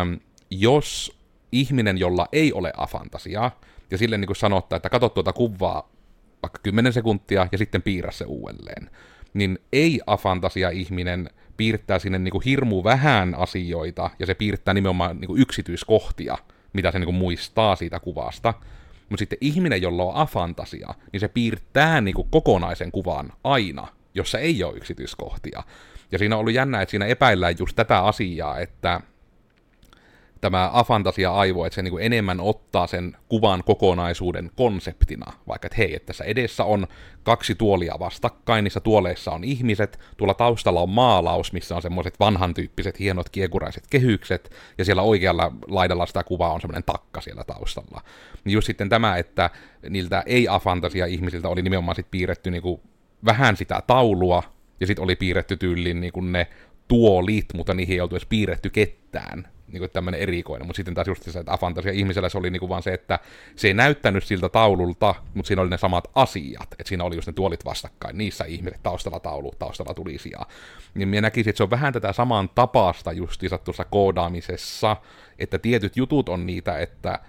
äm, 0.00 0.18
jos 0.50 1.18
ihminen, 1.52 1.98
jolla 1.98 2.28
ei 2.32 2.52
ole 2.52 2.72
afantasiaa, 2.76 3.60
ja 3.90 3.98
sille 3.98 4.18
niin 4.18 4.36
sanottaa, 4.36 4.76
että 4.76 4.88
katso 4.88 5.08
tuota 5.08 5.32
kuvaa 5.32 5.90
vaikka 6.42 6.58
10 6.62 6.92
sekuntia 6.92 7.48
ja 7.52 7.58
sitten 7.58 7.82
piirrä 7.82 8.10
se 8.10 8.24
uudelleen. 8.24 8.90
Niin 9.34 9.58
ei-afantasia 9.72 10.70
ihminen 10.70 11.30
piirtää 11.56 11.98
sinne 11.98 12.18
niin 12.18 12.32
kuin 12.32 12.44
hirmu 12.44 12.84
vähän 12.84 13.34
asioita 13.34 14.10
ja 14.18 14.26
se 14.26 14.34
piirtää 14.34 14.74
nimenomaan 14.74 15.20
niin 15.20 15.26
kuin 15.26 15.42
yksityiskohtia, 15.42 16.38
mitä 16.72 16.92
se 16.92 16.98
niin 16.98 17.06
kuin 17.06 17.14
muistaa 17.14 17.76
siitä 17.76 18.00
kuvasta. 18.00 18.54
Mutta 19.08 19.20
sitten 19.20 19.38
ihminen, 19.40 19.82
jolla 19.82 20.04
on 20.04 20.14
afantasia, 20.14 20.94
niin 21.12 21.20
se 21.20 21.28
piirtää 21.28 22.00
niin 22.00 22.14
kuin 22.14 22.28
kokonaisen 22.30 22.92
kuvan 22.92 23.32
aina, 23.44 23.88
jossa 24.14 24.38
ei 24.38 24.64
ole 24.64 24.76
yksityiskohtia. 24.76 25.62
Ja 26.12 26.18
siinä 26.18 26.36
on 26.36 26.40
ollut 26.40 26.54
jännä, 26.54 26.82
että 26.82 26.90
siinä 26.90 27.06
epäillään 27.06 27.54
just 27.58 27.76
tätä 27.76 28.00
asiaa, 28.00 28.58
että 28.58 29.00
tämä 30.40 30.70
afantasia-aivo, 30.72 31.64
että 31.64 31.74
se 31.74 31.82
niin 31.82 31.92
kuin 31.92 32.04
enemmän 32.04 32.40
ottaa 32.40 32.86
sen 32.86 33.16
kuvan 33.28 33.62
kokonaisuuden 33.66 34.50
konseptina, 34.56 35.32
vaikka 35.48 35.66
että 35.66 35.76
hei, 35.78 35.94
että 35.94 36.06
tässä 36.06 36.24
edessä 36.24 36.64
on 36.64 36.86
kaksi 37.22 37.54
tuolia 37.54 37.94
vastakkain, 37.98 38.64
niissä 38.64 38.80
tuoleissa 38.80 39.30
on 39.30 39.44
ihmiset, 39.44 39.98
tuolla 40.16 40.34
taustalla 40.34 40.80
on 40.80 40.90
maalaus, 40.90 41.52
missä 41.52 41.76
on 41.76 41.82
semmoiset 41.82 42.20
vanhan 42.20 42.54
tyyppiset 42.54 42.98
hienot 42.98 43.28
kiekuraiset 43.28 43.84
kehykset, 43.90 44.50
ja 44.78 44.84
siellä 44.84 45.02
oikealla 45.02 45.52
laidalla 45.66 46.06
sitä 46.06 46.24
kuvaa 46.24 46.52
on 46.52 46.60
semmoinen 46.60 46.84
takka 46.84 47.20
siellä 47.20 47.44
taustalla. 47.44 48.02
Niin 48.44 48.54
just 48.54 48.66
sitten 48.66 48.88
tämä, 48.88 49.16
että 49.16 49.50
niiltä 49.90 50.22
ei-afantasia-ihmisiltä 50.26 51.48
oli 51.48 51.62
nimenomaan 51.62 51.96
sit 51.96 52.10
piirretty 52.10 52.50
niin 52.50 52.62
kuin 52.62 52.80
vähän 53.24 53.56
sitä 53.56 53.82
taulua, 53.86 54.42
ja 54.80 54.86
sitten 54.86 55.04
oli 55.04 55.16
piirretty 55.16 55.56
tyyliin 55.56 56.00
niin 56.00 56.12
kuin 56.12 56.32
ne 56.32 56.46
tuolit, 56.88 57.46
mutta 57.54 57.74
niihin 57.74 57.94
ei 57.94 58.00
oltu 58.00 58.16
edes 58.16 58.26
piirretty 58.26 58.70
ketään 58.70 59.48
niin 59.72 59.78
kuin 59.78 59.90
tämmöinen 59.90 60.20
erikoinen, 60.20 60.66
mutta 60.66 60.76
sitten 60.76 60.94
taas 60.94 61.08
just 61.08 61.22
se, 61.22 61.38
että 61.38 61.52
afantasia 61.52 61.92
ihmisellä 61.92 62.28
se 62.28 62.38
oli 62.38 62.50
niin 62.50 62.60
kuin 62.60 62.68
vaan 62.68 62.82
se, 62.82 62.94
että 62.94 63.18
se 63.56 63.68
ei 63.68 63.74
näyttänyt 63.74 64.24
siltä 64.24 64.48
taululta, 64.48 65.14
mutta 65.34 65.46
siinä 65.46 65.62
oli 65.62 65.70
ne 65.70 65.78
samat 65.78 66.08
asiat, 66.14 66.72
että 66.72 66.88
siinä 66.88 67.04
oli 67.04 67.14
just 67.14 67.26
ne 67.26 67.32
tuolit 67.32 67.64
vastakkain, 67.64 68.18
niissä 68.18 68.44
ihmiset 68.44 68.82
taustalla 68.82 69.20
taulu, 69.20 69.52
taustalla 69.58 69.94
tuli 69.94 70.18
sijaa. 70.18 70.46
Niin 70.94 71.08
minä 71.08 71.20
näkisin, 71.20 71.50
että 71.50 71.56
se 71.56 71.62
on 71.62 71.70
vähän 71.70 71.92
tätä 71.92 72.12
saman 72.12 72.50
tapaasta 72.54 73.12
justiinsa 73.12 73.58
tuossa 73.58 73.84
koodaamisessa, 73.84 74.96
että 75.38 75.58
tietyt 75.58 75.96
jutut 75.96 76.28
on 76.28 76.46
niitä, 76.46 76.78
että 76.78 77.20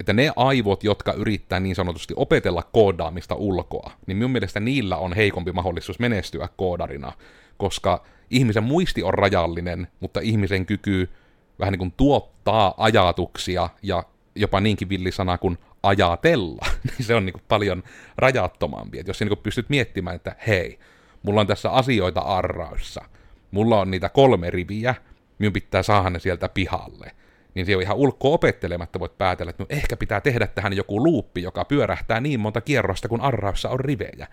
että 0.00 0.12
ne 0.12 0.32
aivot, 0.36 0.84
jotka 0.84 1.12
yrittää 1.12 1.60
niin 1.60 1.74
sanotusti 1.74 2.14
opetella 2.16 2.62
koodaamista 2.72 3.34
ulkoa, 3.34 3.92
niin 4.06 4.16
minun 4.16 4.30
mielestä 4.30 4.60
niillä 4.60 4.96
on 4.96 5.12
heikompi 5.12 5.52
mahdollisuus 5.52 5.98
menestyä 5.98 6.48
koodarina, 6.56 7.12
koska 7.56 8.04
ihmisen 8.32 8.64
muisti 8.64 9.02
on 9.02 9.14
rajallinen, 9.14 9.88
mutta 10.00 10.20
ihmisen 10.20 10.66
kyky 10.66 11.10
vähän 11.58 11.72
niin 11.72 11.78
kuin 11.78 11.94
tuottaa 11.96 12.74
ajatuksia 12.76 13.68
ja 13.82 14.04
jopa 14.34 14.60
niinkin 14.60 14.88
villisana 14.88 15.38
kuin 15.38 15.58
ajatella, 15.82 16.66
niin 16.88 17.06
se 17.06 17.14
on 17.14 17.26
niin 17.26 17.32
kuin 17.32 17.44
paljon 17.48 17.82
rajattomampi. 18.16 18.98
Että 18.98 19.10
jos 19.10 19.18
sä 19.18 19.24
niin 19.24 19.30
kuin 19.30 19.42
pystyt 19.42 19.68
miettimään, 19.68 20.16
että 20.16 20.36
hei, 20.46 20.78
mulla 21.22 21.40
on 21.40 21.46
tässä 21.46 21.70
asioita 21.70 22.20
arraussa, 22.20 23.04
mulla 23.50 23.80
on 23.80 23.90
niitä 23.90 24.08
kolme 24.08 24.50
riviä, 24.50 24.94
minun 25.38 25.52
pitää 25.52 25.82
saada 25.82 26.10
ne 26.10 26.18
sieltä 26.18 26.48
pihalle, 26.48 27.10
niin 27.54 27.66
se 27.66 27.76
on 27.76 27.82
ihan 27.82 27.96
ulkoa 27.96 28.34
opettelematta 28.34 29.00
voit 29.00 29.18
päätellä, 29.18 29.50
että 29.50 29.62
no 29.62 29.66
ehkä 29.70 29.96
pitää 29.96 30.20
tehdä 30.20 30.46
tähän 30.46 30.72
joku 30.72 31.04
luuppi, 31.04 31.42
joka 31.42 31.64
pyörähtää 31.64 32.20
niin 32.20 32.40
monta 32.40 32.60
kierrosta, 32.60 33.08
kun 33.08 33.20
arraussa 33.20 33.68
on 33.68 33.80
rivejä. 33.80 34.26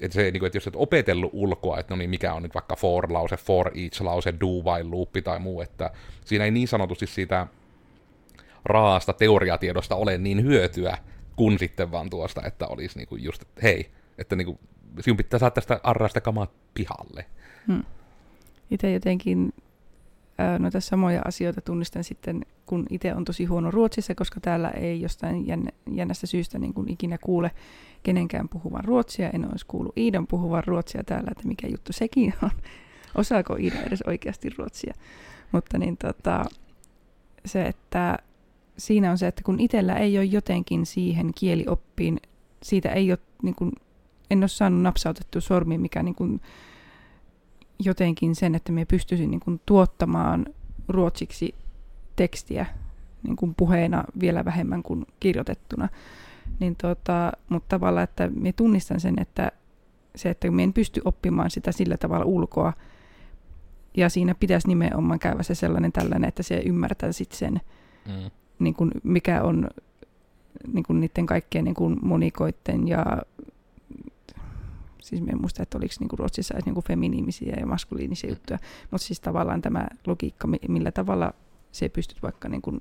Että, 0.00 0.14
se, 0.14 0.22
niin 0.22 0.38
kuin, 0.38 0.46
että 0.46 0.56
jos 0.56 0.66
et 0.66 0.76
opetellut 0.76 1.30
ulkoa, 1.32 1.78
että 1.78 1.94
no 1.94 1.98
niin, 1.98 2.10
mikä 2.10 2.34
on 2.34 2.42
nyt 2.42 2.54
vaikka 2.54 2.76
for-lause, 2.76 3.36
for 3.36 3.68
each-lause, 3.68 4.40
do 4.40 4.46
while 4.46 4.90
loopi 4.90 5.22
tai 5.22 5.38
muu, 5.38 5.60
että 5.60 5.90
siinä 6.24 6.44
ei 6.44 6.50
niin 6.50 6.68
sanotusti 6.68 7.06
siitä 7.06 7.46
raasta 8.64 9.12
teoriatiedosta 9.12 9.96
ole 9.96 10.18
niin 10.18 10.42
hyötyä, 10.42 10.98
kuin 11.36 11.58
sitten 11.58 11.90
vaan 11.90 12.10
tuosta, 12.10 12.42
että 12.46 12.66
olisi 12.66 12.98
niin 12.98 13.08
kuin 13.08 13.24
just, 13.24 13.42
että 13.42 13.60
hei, 13.62 13.90
että 14.18 14.36
niin 14.36 14.46
kuin, 14.46 14.58
sinun 15.00 15.16
pitää 15.16 15.38
saada 15.40 15.50
tästä 15.50 15.80
arraasta 15.82 16.20
kamaa 16.20 16.46
pihalle. 16.74 17.26
Hmm. 17.66 17.84
Itse 18.70 18.92
jotenkin 18.92 19.54
noita 20.58 20.80
samoja 20.80 21.22
asioita 21.24 21.60
tunnistan 21.60 22.04
sitten, 22.04 22.46
kun 22.66 22.86
itse 22.90 23.14
on 23.14 23.24
tosi 23.24 23.44
huono 23.44 23.70
Ruotsissa, 23.70 24.14
koska 24.14 24.40
täällä 24.40 24.70
ei 24.70 25.00
jostain 25.00 25.44
jännästä 25.90 26.26
syystä 26.26 26.58
niin 26.58 26.74
kuin 26.74 26.88
ikinä 26.88 27.18
kuule 27.18 27.50
kenenkään 28.02 28.48
puhuvan 28.48 28.84
ruotsia. 28.84 29.30
En 29.30 29.50
olisi 29.50 29.66
kuullut 29.66 29.98
Iidan 29.98 30.26
puhuvan 30.26 30.64
ruotsia 30.66 31.04
täällä, 31.04 31.28
että 31.30 31.48
mikä 31.48 31.66
juttu 31.66 31.92
sekin 31.92 32.34
on. 32.42 32.50
Osaako 33.20 33.56
Iida 33.56 33.82
edes 33.82 34.02
oikeasti 34.02 34.50
ruotsia? 34.58 34.94
Mutta 35.52 35.78
niin 35.78 35.96
tota, 35.96 36.44
se, 37.44 37.62
että 37.62 38.18
siinä 38.78 39.10
on 39.10 39.18
se, 39.18 39.26
että 39.26 39.42
kun 39.42 39.60
itsellä 39.60 39.96
ei 39.96 40.18
ole 40.18 40.24
jotenkin 40.24 40.86
siihen 40.86 41.30
kielioppiin, 41.34 42.20
siitä 42.62 42.88
ei 42.88 43.12
ole, 43.12 43.18
niin 43.42 43.54
kuin, 43.54 43.72
en 44.30 44.38
ole 44.38 44.48
saanut 44.48 44.82
napsautettua 44.82 45.40
sormi, 45.40 45.78
mikä 45.78 46.02
niin 46.02 46.14
kuin, 46.14 46.40
jotenkin 47.78 48.34
sen, 48.34 48.54
että 48.54 48.72
me 48.72 48.84
pystyisin 48.84 49.30
niin 49.30 49.40
kuin, 49.40 49.60
tuottamaan 49.66 50.46
ruotsiksi 50.88 51.54
tekstiä 52.16 52.66
niin 53.22 53.36
kuin 53.36 53.54
puheena 53.54 54.04
vielä 54.20 54.44
vähemmän 54.44 54.82
kuin 54.82 55.06
kirjoitettuna. 55.20 55.88
Niin 56.58 56.76
tota, 56.76 57.32
mutta 57.48 57.76
tavallaan, 57.76 58.04
että 58.04 58.28
me 58.28 58.52
tunnistan 58.52 59.00
sen, 59.00 59.14
että 59.20 59.52
se, 60.16 60.30
että 60.30 60.50
me 60.50 60.62
en 60.62 60.72
pysty 60.72 61.00
oppimaan 61.04 61.50
sitä 61.50 61.72
sillä 61.72 61.96
tavalla 61.96 62.24
ulkoa, 62.24 62.72
ja 63.96 64.08
siinä 64.08 64.34
pitäisi 64.34 64.68
nimenomaan 64.68 65.18
käydä 65.18 65.42
se 65.42 65.54
sellainen 65.54 65.92
tällainen, 65.92 66.28
että 66.28 66.42
se 66.42 66.62
ymmärtää 66.66 67.12
sitten 67.12 67.38
sen, 67.38 67.60
mm. 68.06 68.30
niin 68.58 68.74
kuin 68.74 68.90
mikä 69.02 69.42
on 69.42 69.68
niin 70.72 70.84
kuin 70.84 71.00
niiden 71.00 71.26
kaikkien 71.26 71.64
niin 71.64 71.74
kuin 71.74 71.96
monikoiden 72.02 72.88
ja 72.88 73.04
siis 75.02 75.22
en 75.28 75.40
muista, 75.40 75.62
että 75.62 75.78
oliko 75.78 75.94
niinku 76.00 76.16
Ruotsissa 76.16 76.54
edes 76.54 76.64
niinku 76.64 76.82
feminiimisiä 76.82 77.56
ja 77.60 77.66
maskuliinisia 77.66 78.30
mm. 78.30 78.32
juttuja, 78.32 78.58
mutta 78.90 79.06
siis 79.06 79.20
tavallaan 79.20 79.62
tämä 79.62 79.86
logiikka, 80.06 80.48
millä 80.68 80.92
tavalla 80.92 81.34
se 81.72 81.88
pystyt 81.88 82.22
vaikka, 82.22 82.48
niinku, 82.48 82.80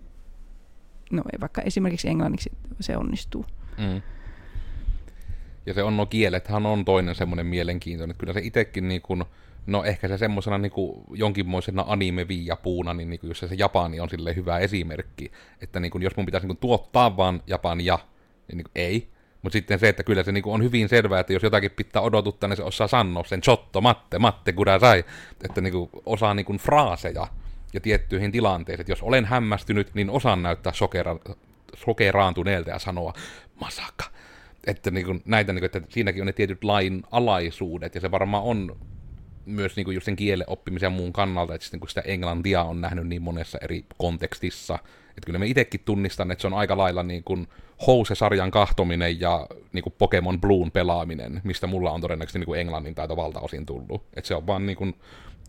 no 1.10 1.24
vaikka 1.42 1.62
esimerkiksi 1.62 2.10
englanniksi 2.10 2.52
se 2.80 2.98
onnistuu. 2.98 3.46
Mm. 3.78 4.02
Ja 5.66 5.74
se 5.74 5.84
on 5.84 5.98
no 5.98 6.06
kielethän 6.06 6.66
on 6.66 6.86
toinen 6.86 7.16
semmoinen 7.16 7.46
mielenkiintoinen, 7.46 8.12
että 8.12 8.20
kyllä 8.20 8.34
se 8.34 8.40
itsekin 8.44 8.88
niin 8.88 9.02
kuin, 9.02 9.24
no 9.68 9.84
ehkä 9.84 10.08
se 10.08 10.18
semmoisena 10.18 10.58
niin 10.58 10.72
kuin 10.72 11.04
jonkinmoisena 11.14 11.86
anime 11.88 12.28
puuna, 12.64 12.94
niin, 12.94 13.10
niin 13.10 13.20
jos 13.24 13.40
se, 13.40 13.48
se 13.48 13.56
Japani 13.56 14.00
on 14.00 14.10
sille 14.10 14.36
hyvä 14.36 14.60
esimerkki, 14.60 15.32
että 15.62 15.80
niin 15.80 15.92
kuin, 15.92 16.02
jos 16.02 16.16
mun 16.18 16.26
pitäisi 16.26 16.48
niin 16.48 16.58
kuin, 16.58 16.62
tuottaa 16.62 17.18
vaan 17.18 17.42
Japania, 17.48 18.00
niin, 18.48 18.58
niin 18.58 18.64
kuin, 18.64 18.72
ei, 18.76 19.10
mutta 19.42 19.54
sitten 19.54 19.80
se, 19.80 19.90
että 19.90 20.04
kyllä 20.04 20.24
se 20.24 20.32
niinku 20.32 20.54
on 20.54 20.64
hyvin 20.64 20.90
selvää, 20.90 21.20
että 21.20 21.34
jos 21.34 21.44
jotakin 21.44 21.72
pitää 21.72 22.02
odotuttaa, 22.02 22.48
niin 22.48 22.58
se 22.58 22.64
osaa 22.64 22.88
sanoa 22.88 23.24
sen 23.24 23.42
chotto, 23.42 23.82
matte, 23.82 24.20
matte, 24.20 24.54
kuda 24.54 24.80
sai. 24.80 25.06
Että 25.44 25.62
niinku 25.62 25.90
osaa 26.06 26.34
niinku 26.34 26.54
fraaseja 26.58 27.28
ja 27.74 27.80
tiettyihin 27.80 28.32
tilanteisiin. 28.32 28.86
Jos 28.90 29.02
olen 29.02 29.26
hämmästynyt, 29.26 29.94
niin 29.94 30.10
osaan 30.10 30.44
näyttää 30.44 30.74
sokera, 30.74 31.18
sokeraantuneelta 31.76 32.70
ja 32.70 32.80
sanoa 32.80 33.14
masaka. 33.62 34.06
Että 34.68 34.92
niinku 34.92 35.16
näitä, 35.26 35.54
niinku, 35.54 35.66
että 35.66 35.82
siinäkin 35.90 36.22
on 36.22 36.28
ne 36.28 36.34
tietyt 36.34 36.64
lain 36.64 37.04
alaisuudet, 37.12 37.96
ja 37.96 38.02
se 38.02 38.12
varmaan 38.12 38.44
on 38.44 38.78
myös 39.46 39.76
niinku 39.76 39.92
just 39.92 40.06
sen 40.06 40.16
kielen 40.16 40.50
oppimisen 40.50 40.88
ja 40.88 40.92
muun 40.92 41.14
kannalta, 41.14 41.56
että 41.56 41.66
sitten 41.66 41.80
kun 41.80 41.90
sitä 41.90 42.02
englantia 42.02 42.64
on 42.64 42.82
nähnyt 42.82 43.08
niin 43.08 43.22
monessa 43.22 43.58
eri 43.62 43.86
kontekstissa, 43.98 44.80
että 45.10 45.26
kyllä 45.26 45.40
me 45.40 45.48
itsekin 45.48 45.82
tunnistan, 45.86 46.32
että 46.32 46.42
se 46.42 46.48
on 46.48 46.54
aika 46.54 46.78
lailla 46.78 47.04
niin 47.04 47.24
kuin 47.24 47.48
House-sarjan 47.88 48.52
kahtominen 48.52 49.20
ja 49.20 49.48
niin 49.74 49.84
kuin 49.84 49.94
Pokemon 49.98 50.42
Bluun 50.42 50.72
pelaaminen, 50.72 51.42
mistä 51.44 51.68
mulla 51.68 51.92
on 51.92 52.02
todennäköisesti 52.02 52.40
niin 52.40 52.46
kuin 52.46 52.60
englannin 52.60 52.96
taito 52.96 53.16
valtaosin 53.16 53.66
tullut. 53.66 54.04
Että 54.14 54.28
se 54.28 54.36
on 54.36 54.48
vaan 54.48 54.66
niin 54.66 54.78
kuin 54.78 54.96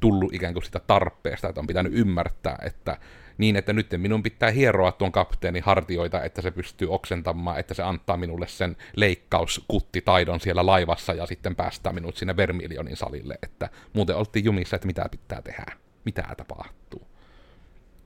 tullut 0.00 0.34
ikään 0.34 0.54
kuin 0.54 0.64
sitä 0.64 0.80
tarpeesta, 0.86 1.48
että 1.48 1.60
on 1.60 1.66
pitänyt 1.66 1.92
ymmärtää, 1.94 2.58
että 2.62 2.98
niin, 3.38 3.56
että 3.56 3.72
nyt 3.72 3.86
minun 3.96 4.22
pitää 4.22 4.50
hieroa 4.50 4.92
tuon 4.92 5.12
kapteenin 5.12 5.62
hartioita, 5.62 6.22
että 6.22 6.42
se 6.42 6.50
pystyy 6.50 6.88
oksentamaan, 6.90 7.58
että 7.58 7.74
se 7.74 7.82
antaa 7.82 8.16
minulle 8.16 8.48
sen 8.48 8.76
leikkauskuttitaidon 8.96 10.40
siellä 10.40 10.66
laivassa 10.66 11.14
ja 11.14 11.26
sitten 11.26 11.56
päästää 11.56 11.92
minut 11.92 12.16
sinne 12.16 12.36
Vermilionin 12.36 12.96
salille, 12.96 13.38
että 13.42 13.68
muuten 13.92 14.16
oltiin 14.16 14.44
jumissa, 14.44 14.76
että 14.76 14.86
mitä 14.86 15.06
pitää 15.10 15.42
tehdä, 15.42 15.72
mitä 16.04 16.34
tapahtuu. 16.36 17.06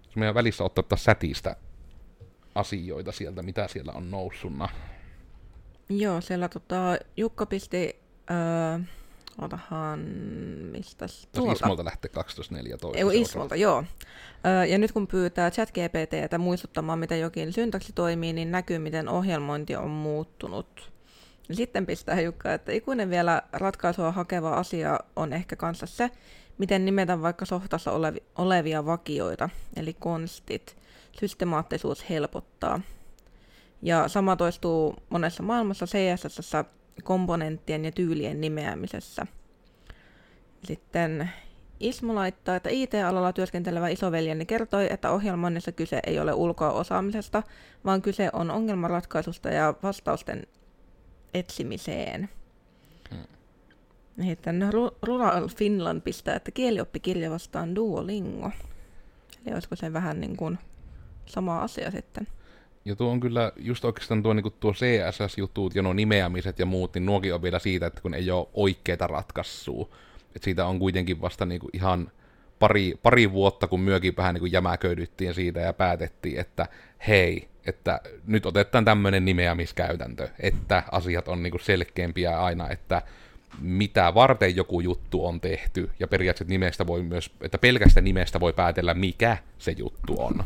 Jos 0.04 0.16
meidän 0.16 0.34
välissä 0.34 0.64
ottaa 0.64 0.98
sätistä 0.98 1.56
asioita 2.54 3.12
sieltä, 3.12 3.42
mitä 3.42 3.68
siellä 3.68 3.92
on 3.92 4.10
noussuna. 4.10 4.68
Joo, 5.88 6.20
siellä 6.20 6.48
tota, 6.48 6.98
Jukka 7.16 7.46
pisti, 7.46 7.96
öö, 8.30 8.78
otahan, 9.38 10.00
mistä 10.72 11.06
tuolta? 11.34 11.52
Ismolta 11.52 11.84
lähtee 11.84 12.10
12.14. 12.16 12.96
Ei, 12.96 13.20
Ismolta, 13.20 13.56
joo. 13.56 13.84
Ja 14.68 14.78
nyt 14.78 14.92
kun 14.92 15.06
pyytää 15.06 15.50
ChatGPTtä 15.50 16.38
muistuttamaan, 16.38 16.98
miten 16.98 17.20
jokin 17.20 17.52
syntaksi 17.52 17.92
toimii, 17.92 18.32
niin 18.32 18.50
näkyy, 18.50 18.78
miten 18.78 19.08
ohjelmointi 19.08 19.76
on 19.76 19.90
muuttunut. 19.90 20.92
Sitten 21.52 21.86
pistää 21.86 22.20
Jukka, 22.20 22.54
että 22.54 22.72
ikuinen 22.72 23.10
vielä 23.10 23.42
ratkaisua 23.52 24.12
hakeva 24.12 24.50
asia 24.50 25.00
on 25.16 25.32
ehkä 25.32 25.56
kanssa 25.56 25.86
se, 25.86 26.10
miten 26.58 26.84
nimetä 26.84 27.22
vaikka 27.22 27.44
softassa 27.44 27.92
olevi, 27.92 28.22
olevia 28.38 28.86
vakioita, 28.86 29.48
eli 29.76 29.94
konstit. 29.94 30.76
Systemaattisuus 31.20 32.10
helpottaa. 32.10 32.80
Ja 33.82 34.08
sama 34.08 34.36
toistuu 34.36 34.96
monessa 35.08 35.42
maailmassa 35.42 35.86
CSS 35.86 36.52
komponenttien 37.02 37.84
ja 37.84 37.92
tyylien 37.92 38.40
nimeämisessä. 38.40 39.26
Sitten 40.64 41.30
Ismo 41.80 42.14
laittaa, 42.14 42.56
että 42.56 42.70
IT-alalla 42.70 43.32
työskentelevä 43.32 43.88
isoveljeni 43.88 44.46
kertoi, 44.46 44.92
että 44.92 45.10
ohjelmoinnissa 45.10 45.72
kyse 45.72 46.00
ei 46.06 46.18
ole 46.18 46.32
ulkoa 46.32 46.72
osaamisesta, 46.72 47.42
vaan 47.84 48.02
kyse 48.02 48.30
on 48.32 48.50
ongelmanratkaisusta 48.50 49.48
ja 49.48 49.74
vastausten 49.82 50.46
etsimiseen. 51.34 52.28
Sitten 54.22 54.68
Rural 55.02 55.48
Finland 55.48 56.00
pistää, 56.00 56.36
että 56.36 56.50
kielioppikirja 56.50 57.30
vastaan 57.30 57.74
Duolingo. 57.74 58.50
Eli 59.46 59.54
olisiko 59.54 59.76
se 59.76 59.92
vähän 59.92 60.20
niin 60.20 60.36
kuin 60.36 60.58
sama 61.26 61.62
asia 61.62 61.90
sitten? 61.90 62.26
Ja 62.84 62.96
tuo 62.96 63.10
on 63.10 63.20
kyllä 63.20 63.52
just 63.56 63.84
oikeastaan 63.84 64.22
tuo, 64.22 64.32
niin 64.32 64.52
tuo 64.60 64.72
CSS-jutut 64.72 65.74
ja 65.74 65.82
nuo 65.82 65.92
nimeämiset 65.92 66.58
ja 66.58 66.66
muut, 66.66 66.94
niin 66.94 67.06
nuokin 67.06 67.34
on 67.34 67.42
vielä 67.42 67.58
siitä, 67.58 67.86
että 67.86 68.00
kun 68.00 68.14
ei 68.14 68.30
ole 68.30 68.48
oikeita 68.54 69.06
ratkaisua. 69.06 69.88
Että 70.36 70.44
siitä 70.44 70.66
on 70.66 70.78
kuitenkin 70.78 71.20
vasta 71.20 71.46
niin 71.46 71.60
ihan 71.72 72.10
pari, 72.58 72.94
pari 73.02 73.32
vuotta, 73.32 73.66
kun 73.66 73.80
myökin 73.80 74.16
vähän 74.16 74.34
niin 74.34 74.52
jämäköydyttiin 74.52 75.34
siitä 75.34 75.60
ja 75.60 75.72
päätettiin, 75.72 76.40
että 76.40 76.66
hei, 77.08 77.48
että 77.66 78.00
nyt 78.26 78.46
otetaan 78.46 78.84
tämmöinen 78.84 79.24
nimeämiskäytäntö, 79.24 80.28
että 80.40 80.82
asiat 80.92 81.28
on 81.28 81.42
niin 81.42 81.60
selkeämpiä 81.62 82.40
aina, 82.40 82.68
että 82.68 83.02
mitä 83.60 84.14
varten 84.14 84.56
joku 84.56 84.80
juttu 84.80 85.26
on 85.26 85.40
tehty, 85.40 85.90
ja 86.00 86.08
periaatteessa 86.08 86.52
nimestä 86.52 86.86
voi 86.86 87.02
myös, 87.02 87.30
että 87.40 87.58
pelkästä 87.58 88.00
nimestä 88.00 88.40
voi 88.40 88.52
päätellä, 88.52 88.94
mikä 88.94 89.36
se 89.58 89.74
juttu 89.78 90.14
on. 90.18 90.44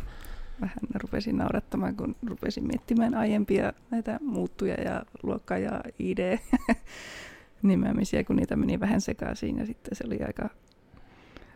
Vähän 0.60 0.78
rupesin 0.94 1.36
naurattamaan, 1.36 1.96
kun 1.96 2.16
rupesin 2.26 2.66
miettimään 2.66 3.14
aiempia 3.14 3.72
näitä 3.90 4.18
muuttuja 4.22 4.74
ja 4.74 5.02
luokka- 5.22 5.58
ja 5.58 5.80
ID-nimeämisiä, 5.98 8.24
kun 8.24 8.36
niitä 8.36 8.56
meni 8.56 8.80
vähän 8.80 9.00
sekaisin, 9.00 9.58
ja 9.58 9.66
sitten 9.66 9.96
se 9.96 10.04
oli 10.06 10.18
aika 10.26 10.48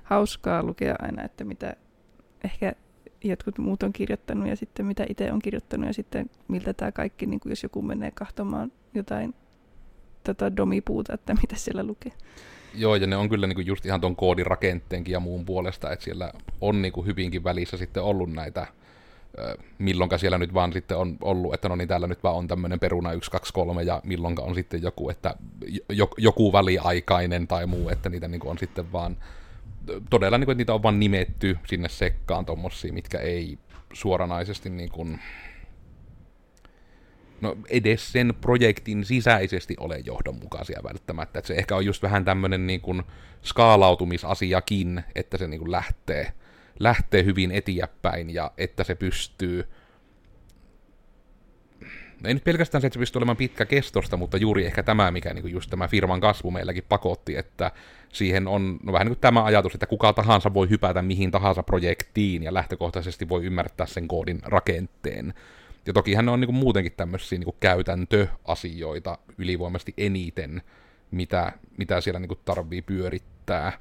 hauskaa 0.02 0.62
lukea 0.62 0.96
aina, 0.98 1.22
että 1.22 1.44
mitä 1.44 1.76
ehkä 2.44 2.72
jotkut 3.24 3.58
muut 3.58 3.82
on 3.82 3.92
kirjoittanut 3.92 4.48
ja 4.48 4.56
sitten 4.56 4.86
mitä 4.86 5.06
itse 5.08 5.32
on 5.32 5.38
kirjoittanut 5.38 5.86
ja 5.86 5.92
sitten 5.92 6.30
miltä 6.48 6.72
tämä 6.72 6.92
kaikki, 6.92 7.26
niin 7.26 7.40
kuin 7.40 7.50
jos 7.50 7.62
joku 7.62 7.82
menee 7.82 8.10
kahtomaan 8.10 8.72
jotain 8.94 9.34
tota 10.24 10.56
domipuuta, 10.56 11.14
että 11.14 11.34
mitä 11.42 11.56
siellä 11.56 11.84
lukee. 11.84 12.12
Joo, 12.74 12.96
ja 12.96 13.06
ne 13.06 13.16
on 13.16 13.28
kyllä 13.28 13.46
niinku 13.46 13.60
just 13.60 13.86
ihan 13.86 14.00
tuon 14.00 14.16
koodin 14.16 14.46
rakenteenkin 14.46 15.12
ja 15.12 15.20
muun 15.20 15.44
puolesta, 15.44 15.92
että 15.92 16.04
siellä 16.04 16.32
on 16.60 16.82
niinku 16.82 17.04
hyvinkin 17.04 17.44
välissä 17.44 17.76
sitten 17.76 18.02
ollut 18.02 18.32
näitä, 18.32 18.66
milloinka 19.78 20.18
siellä 20.18 20.38
nyt 20.38 20.54
vaan 20.54 20.72
sitten 20.72 20.96
on 20.96 21.16
ollut, 21.20 21.54
että 21.54 21.68
no 21.68 21.76
niin 21.76 21.88
täällä 21.88 22.06
nyt 22.06 22.22
vaan 22.22 22.36
on 22.36 22.48
tämmöinen 22.48 22.80
peruna 22.80 23.12
1, 23.12 23.30
2, 23.30 23.52
3 23.52 23.82
ja 23.82 24.00
milloinka 24.04 24.42
on 24.42 24.54
sitten 24.54 24.82
joku, 24.82 25.10
että 25.10 25.34
joku 26.18 26.52
väliaikainen 26.52 27.48
tai 27.48 27.66
muu, 27.66 27.88
että 27.88 28.08
niitä 28.08 28.28
niinku 28.28 28.48
on 28.48 28.58
sitten 28.58 28.92
vaan 28.92 29.16
todella 30.10 30.38
niin 30.38 30.46
kuin, 30.46 30.52
että 30.52 30.60
niitä 30.60 30.74
on 30.74 30.82
vaan 30.82 31.00
nimetty 31.00 31.58
sinne 31.66 31.88
sekkaan 31.88 32.46
tommosia, 32.46 32.92
mitkä 32.92 33.18
ei 33.18 33.58
suoranaisesti 33.92 34.70
niin 34.70 34.90
kuin, 34.90 35.20
no 37.40 37.56
edes 37.68 38.12
sen 38.12 38.34
projektin 38.40 39.04
sisäisesti 39.04 39.74
ole 39.80 39.98
johdonmukaisia 40.04 40.80
välttämättä. 40.84 41.38
Että 41.38 41.46
se 41.46 41.54
ehkä 41.54 41.76
on 41.76 41.86
just 41.86 42.02
vähän 42.02 42.24
tämmöinen 42.24 42.66
niin 42.66 42.80
kuin 42.80 43.02
skaalautumisasiakin, 43.42 45.04
että 45.14 45.38
se 45.38 45.46
niin 45.46 45.60
kuin 45.60 45.72
lähtee, 45.72 46.32
lähtee 46.80 47.24
hyvin 47.24 47.50
eteenpäin 47.50 48.30
ja 48.30 48.52
että 48.58 48.84
se 48.84 48.94
pystyy 48.94 49.64
ei 52.24 52.34
nyt 52.34 52.44
pelkästään 52.44 52.80
se, 52.80 52.86
että 52.86 52.94
se 52.94 52.98
pystyy 52.98 53.18
olemaan 53.18 53.36
pitkä 53.36 53.66
kestosta, 53.66 54.16
mutta 54.16 54.36
juuri 54.36 54.66
ehkä 54.66 54.82
tämä, 54.82 55.10
mikä 55.10 55.34
niin 55.34 55.42
kuin 55.42 55.52
just 55.52 55.70
tämä 55.70 55.88
firman 55.88 56.20
kasvu 56.20 56.50
meilläkin 56.50 56.84
pakotti, 56.88 57.36
että 57.36 57.70
siihen 58.12 58.48
on 58.48 58.78
no 58.82 58.92
vähän 58.92 59.06
niin 59.06 59.14
kuin 59.14 59.20
tämä 59.20 59.44
ajatus, 59.44 59.74
että 59.74 59.86
kuka 59.86 60.12
tahansa 60.12 60.54
voi 60.54 60.70
hypätä 60.70 61.02
mihin 61.02 61.30
tahansa 61.30 61.62
projektiin 61.62 62.42
ja 62.42 62.54
lähtökohtaisesti 62.54 63.28
voi 63.28 63.44
ymmärtää 63.44 63.86
sen 63.86 64.08
koodin 64.08 64.38
rakenteen. 64.42 65.34
Ja 65.86 65.92
tokihan 65.92 66.24
ne 66.24 66.30
on 66.30 66.40
niin 66.40 66.48
kuin 66.48 66.56
muutenkin 66.56 66.92
tämmöisiä 66.96 67.38
niin 67.38 67.44
kuin 67.44 67.56
käytäntöasioita 67.60 69.18
ylivoimasti 69.38 69.94
eniten, 69.98 70.62
mitä, 71.10 71.52
mitä 71.78 72.00
siellä 72.00 72.20
niin 72.20 72.28
kuin 72.28 72.40
tarvii 72.44 72.82
pyörittää. 72.82 73.72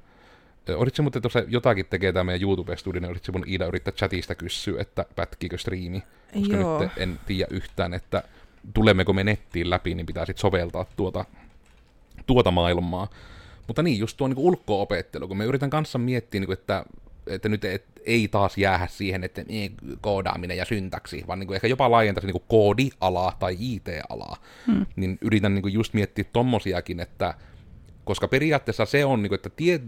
Oletko 0.70 1.04
muuten 1.04 1.22
tuossa 1.22 1.44
jotakin 1.48 1.86
tekee 1.86 2.14
tämä 2.14 2.24
meidän 2.24 2.42
YouTube-studio, 2.42 3.02
niin 3.02 3.10
olisitko 3.10 3.32
mun 3.32 3.48
Iida 3.48 3.66
yrittää 3.66 3.92
chatista 3.92 4.36
kysyä, 4.36 4.82
että 4.82 5.06
pätkikö 5.16 5.58
striimi? 5.58 6.04
Koska 6.34 6.58
Joo. 6.58 6.80
nyt 6.80 6.92
en 6.98 7.20
tiedä 7.26 7.48
yhtään, 7.52 7.94
että 7.94 8.24
tulemmeko 8.74 9.14
me 9.14 9.24
nettiin 9.24 9.70
läpi, 9.70 9.96
niin 9.96 10.06
pitää 10.06 10.26
sitten 10.26 10.42
soveltaa 10.42 10.86
tuota, 10.96 11.26
tuota 12.26 12.52
maailmaa. 12.52 13.08
Mutta 13.68 13.84
niin, 13.84 14.00
just 14.00 14.18
tuo 14.18 14.28
niin 14.28 14.38
ulko-opettelu, 14.38 15.28
kun 15.28 15.38
me 15.38 15.46
yritän 15.46 15.70
kanssa 15.70 15.98
miettiä, 15.98 16.40
niin 16.40 16.46
kuin, 16.46 16.58
että, 16.58 16.86
että 17.28 17.50
nyt 17.50 17.66
et, 17.66 17.86
ei 18.06 18.28
taas 18.28 18.58
jäähä 18.58 18.88
siihen, 18.88 19.24
että 19.24 19.44
niin, 19.44 19.74
koodaaminen 20.02 20.58
ja 20.58 20.66
syntaksi, 20.66 21.24
vaan 21.28 21.40
niin 21.40 21.48
kuin 21.48 21.56
ehkä 21.56 21.68
jopa 21.68 21.92
laajentaisi 21.92 22.28
niin 22.28 22.44
koodialaa 22.48 23.36
tai 23.40 23.58
IT-alaa, 23.60 24.38
hmm. 24.68 24.86
niin 24.96 25.18
yritän 25.22 25.54
niin 25.54 25.62
kuin 25.62 25.74
just 25.74 25.94
miettiä 25.94 26.26
tommosiakin, 26.34 27.00
että 27.00 27.34
koska 28.06 28.28
periaatteessa 28.28 28.86
se 28.86 29.06
on, 29.06 29.22
niin 29.22 29.30
kuin, 29.30 29.38
että 29.38 29.50
tiet, 29.50 29.82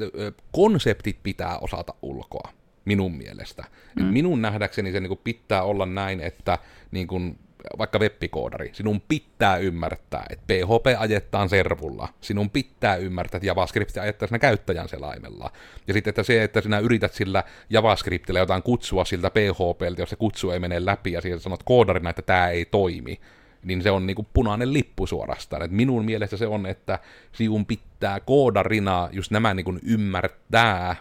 konseptit 0.52 1.18
pitää 1.24 1.58
osata 1.58 1.94
ulkoa, 2.02 2.50
minun 2.86 3.18
mielestä. 3.18 3.64
Mm. 3.96 4.06
minun 4.06 4.42
nähdäkseni 4.42 4.92
se 4.92 5.00
niin 5.00 5.08
kuin, 5.08 5.22
pitää 5.24 5.64
olla 5.64 5.86
näin, 5.86 6.20
että 6.20 6.60
niin 6.92 7.08
kuin, 7.08 7.40
vaikka 7.78 8.00
webbikoodari, 8.00 8.70
sinun 8.74 9.02
pitää 9.02 9.58
ymmärtää, 9.58 10.26
että 10.30 10.46
PHP 10.48 11.00
ajettaan 11.00 11.50
servulla, 11.50 12.08
sinun 12.22 12.50
pitää 12.50 12.96
ymmärtää, 12.96 13.38
että 13.38 13.48
JavaScript 13.48 13.98
ajettaa 13.98 14.28
siinä 14.28 14.40
käyttäjän 14.40 14.90
selaimella. 14.90 15.52
Ja 15.88 15.94
sitten, 15.94 16.12
että 16.12 16.24
se, 16.24 16.44
että 16.44 16.62
sinä 16.62 16.80
yrität 16.80 17.14
sillä 17.14 17.44
JavaScriptillä 17.70 18.40
jotain 18.40 18.64
kutsua 18.64 19.06
siltä 19.06 19.30
PHPltä, 19.30 20.02
jos 20.02 20.10
se 20.10 20.16
kutsu 20.16 20.52
ei 20.52 20.60
mene 20.60 20.86
läpi 20.86 21.12
ja 21.12 21.22
siihen 21.22 21.40
sanot 21.40 21.64
koodarina, 21.64 22.10
että 22.10 22.22
tämä 22.22 22.50
ei 22.50 22.66
toimi, 22.66 23.20
niin 23.64 23.84
se 23.84 23.92
on 23.92 24.08
niinku 24.08 24.28
punainen 24.34 24.74
lippu 24.74 25.08
suorastaan. 25.08 25.62
Et 25.62 25.72
minun 25.72 26.06
mielestä 26.06 26.38
se 26.38 26.48
on, 26.48 26.66
että 26.66 27.00
sinun 27.32 27.66
pitää 27.66 28.20
koodarina 28.20 29.10
just 29.12 29.32
nämä 29.32 29.54
niinku 29.54 29.80
ymmärtää. 29.84 30.96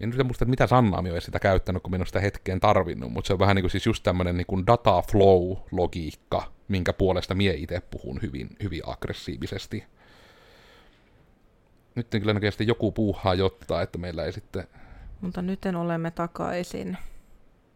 En 0.00 0.10
nyt 0.10 0.26
muista, 0.26 0.44
että 0.44 0.50
mitä 0.50 0.66
Sanna 0.66 0.98
on 0.98 1.04
sitä 1.18 1.38
käyttänyt, 1.38 1.82
kun 1.82 1.90
minä 1.90 1.98
olen 1.98 2.06
sitä 2.06 2.20
hetkeen 2.20 2.60
tarvinnut, 2.60 3.12
mutta 3.12 3.26
se 3.26 3.32
on 3.32 3.38
vähän 3.38 3.56
niin 3.56 3.62
kuin 3.62 3.70
siis 3.70 3.86
just 3.86 4.02
tämmöinen 4.02 4.36
niin 4.36 4.66
data 4.66 5.02
flow-logiikka, 5.12 6.42
minkä 6.68 6.92
puolesta 6.92 7.34
mie 7.34 7.54
itse 7.54 7.80
puhun 7.80 8.22
hyvin, 8.22 8.48
hyvin 8.62 8.82
aggressiivisesti. 8.86 9.84
Nyt 11.94 12.06
kyllä 12.10 12.34
näköjään 12.34 12.66
joku 12.66 12.92
puuhaa 12.92 13.34
jotta, 13.34 13.82
että 13.82 13.98
meillä 13.98 14.24
ei 14.24 14.32
sitten... 14.32 14.64
Mutta 15.20 15.42
nyt 15.42 15.60
olemme 15.78 16.10
takaisin. 16.10 16.98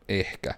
Ehkä, 0.09 0.55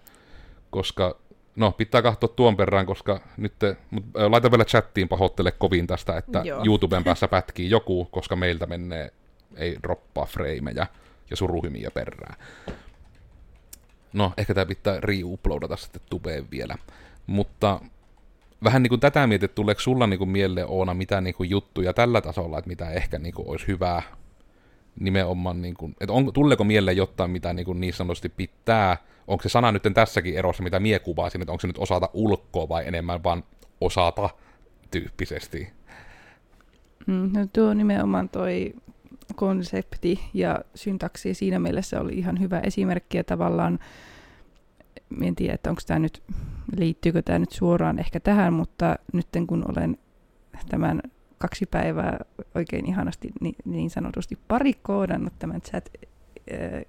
koska 0.71 1.21
No, 1.57 1.73
pitää 1.73 2.03
katsoa 2.03 2.29
tuon 2.29 2.57
perään, 2.57 2.87
koska 2.87 3.21
nyt, 3.37 3.53
mut, 3.91 4.05
laita 4.29 4.51
vielä 4.51 4.65
chattiin 4.65 5.09
pahoittele 5.09 5.53
kovin 5.53 5.87
tästä, 5.87 6.17
että 6.17 6.43
Joo. 6.45 6.63
YouTuben 6.67 7.05
päässä 7.05 7.29
pätkii 7.39 7.71
joku, 7.71 8.05
koska 8.05 8.37
meiltä 8.37 8.67
menee, 8.67 9.13
ei 9.57 9.79
droppaa 9.83 10.27
freimejä 10.27 10.87
ja 11.31 11.37
suruhymiä 11.37 11.91
perään. 11.91 12.37
No, 14.13 14.33
ehkä 14.37 14.55
tämä 14.55 14.67
pitää 14.67 15.01
re-uploadata 15.01 15.77
sitten 15.77 16.03
tubeen 16.11 16.51
vielä. 16.51 16.75
Mutta 17.27 17.81
vähän 18.65 18.83
niin 18.83 18.89
kuin 18.89 19.01
tätä 19.01 19.27
mietit, 19.27 19.55
tuleeko 19.55 19.81
sulla 19.81 20.07
niin 20.07 20.19
kuin 20.19 20.31
mieleen 20.31 20.67
Oona 20.67 20.95
mitä 20.95 21.21
niin 21.21 21.35
kuin 21.35 21.51
juttuja 21.51 21.93
tällä 21.93 22.21
tasolla, 22.21 22.59
että 22.59 22.69
mitä 22.69 22.91
ehkä 22.91 23.19
niin 23.19 23.35
kuin 23.35 23.49
olisi 23.49 23.67
hyvää 23.67 24.03
nimenomaan, 25.01 25.63
niin 25.63 25.75
kuin, 25.75 25.95
että 26.01 26.13
on, 26.13 26.33
tuleeko 26.33 26.65
mieleen 26.65 26.97
jotain, 26.97 27.31
mitä 27.31 27.53
niin, 27.53 27.67
kuin 27.67 27.81
niin 27.81 27.93
sanotusti 27.93 28.29
pitää, 28.29 28.97
onko 29.31 29.43
se 29.43 29.49
sana 29.49 29.73
nyt 29.73 29.83
tässäkin 29.95 30.37
erossa, 30.37 30.63
mitä 30.63 30.81
mie 30.81 30.99
kuvasin, 30.99 31.43
että 31.43 31.53
onko 31.53 31.61
se 31.61 31.67
nyt 31.67 31.79
osata 31.79 32.11
ulkoa 32.13 32.69
vai 32.69 32.89
enemmän 32.89 33.23
vaan 33.23 33.45
osata 33.81 34.31
tyyppisesti? 34.91 35.73
Mm, 37.07 37.31
no 37.33 37.47
tuo 37.53 37.75
nimenomaan 37.75 38.29
toi 38.29 38.75
konsepti 39.37 40.21
ja 40.35 40.61
syntaksi 40.75 41.35
siinä 41.35 41.59
mielessä 41.59 42.01
oli 42.01 42.13
ihan 42.13 42.41
hyvä 42.41 42.61
esimerkki 42.61 43.17
ja 43.17 43.25
tavallaan 43.25 43.79
en 45.23 45.37
tiedä, 45.37 45.55
että 45.55 45.71
onko 45.71 45.83
tämä 45.87 45.99
nyt, 45.99 46.23
liittyykö 46.77 47.23
tämä 47.23 47.39
nyt 47.39 47.53
suoraan 47.53 47.99
ehkä 47.99 48.21
tähän, 48.21 48.53
mutta 48.53 48.97
nyt 49.13 49.27
kun 49.47 49.71
olen 49.71 49.99
tämän 50.69 51.03
kaksi 51.39 51.67
päivää 51.67 52.19
oikein 52.55 52.87
ihanasti 52.87 53.29
niin, 53.41 53.55
niin 53.65 53.91
sanotusti 53.91 54.39
pari 54.49 54.75
koodannut 54.75 55.33
tämän 55.39 55.61
chat, 55.61 55.91
ää, 56.53 56.83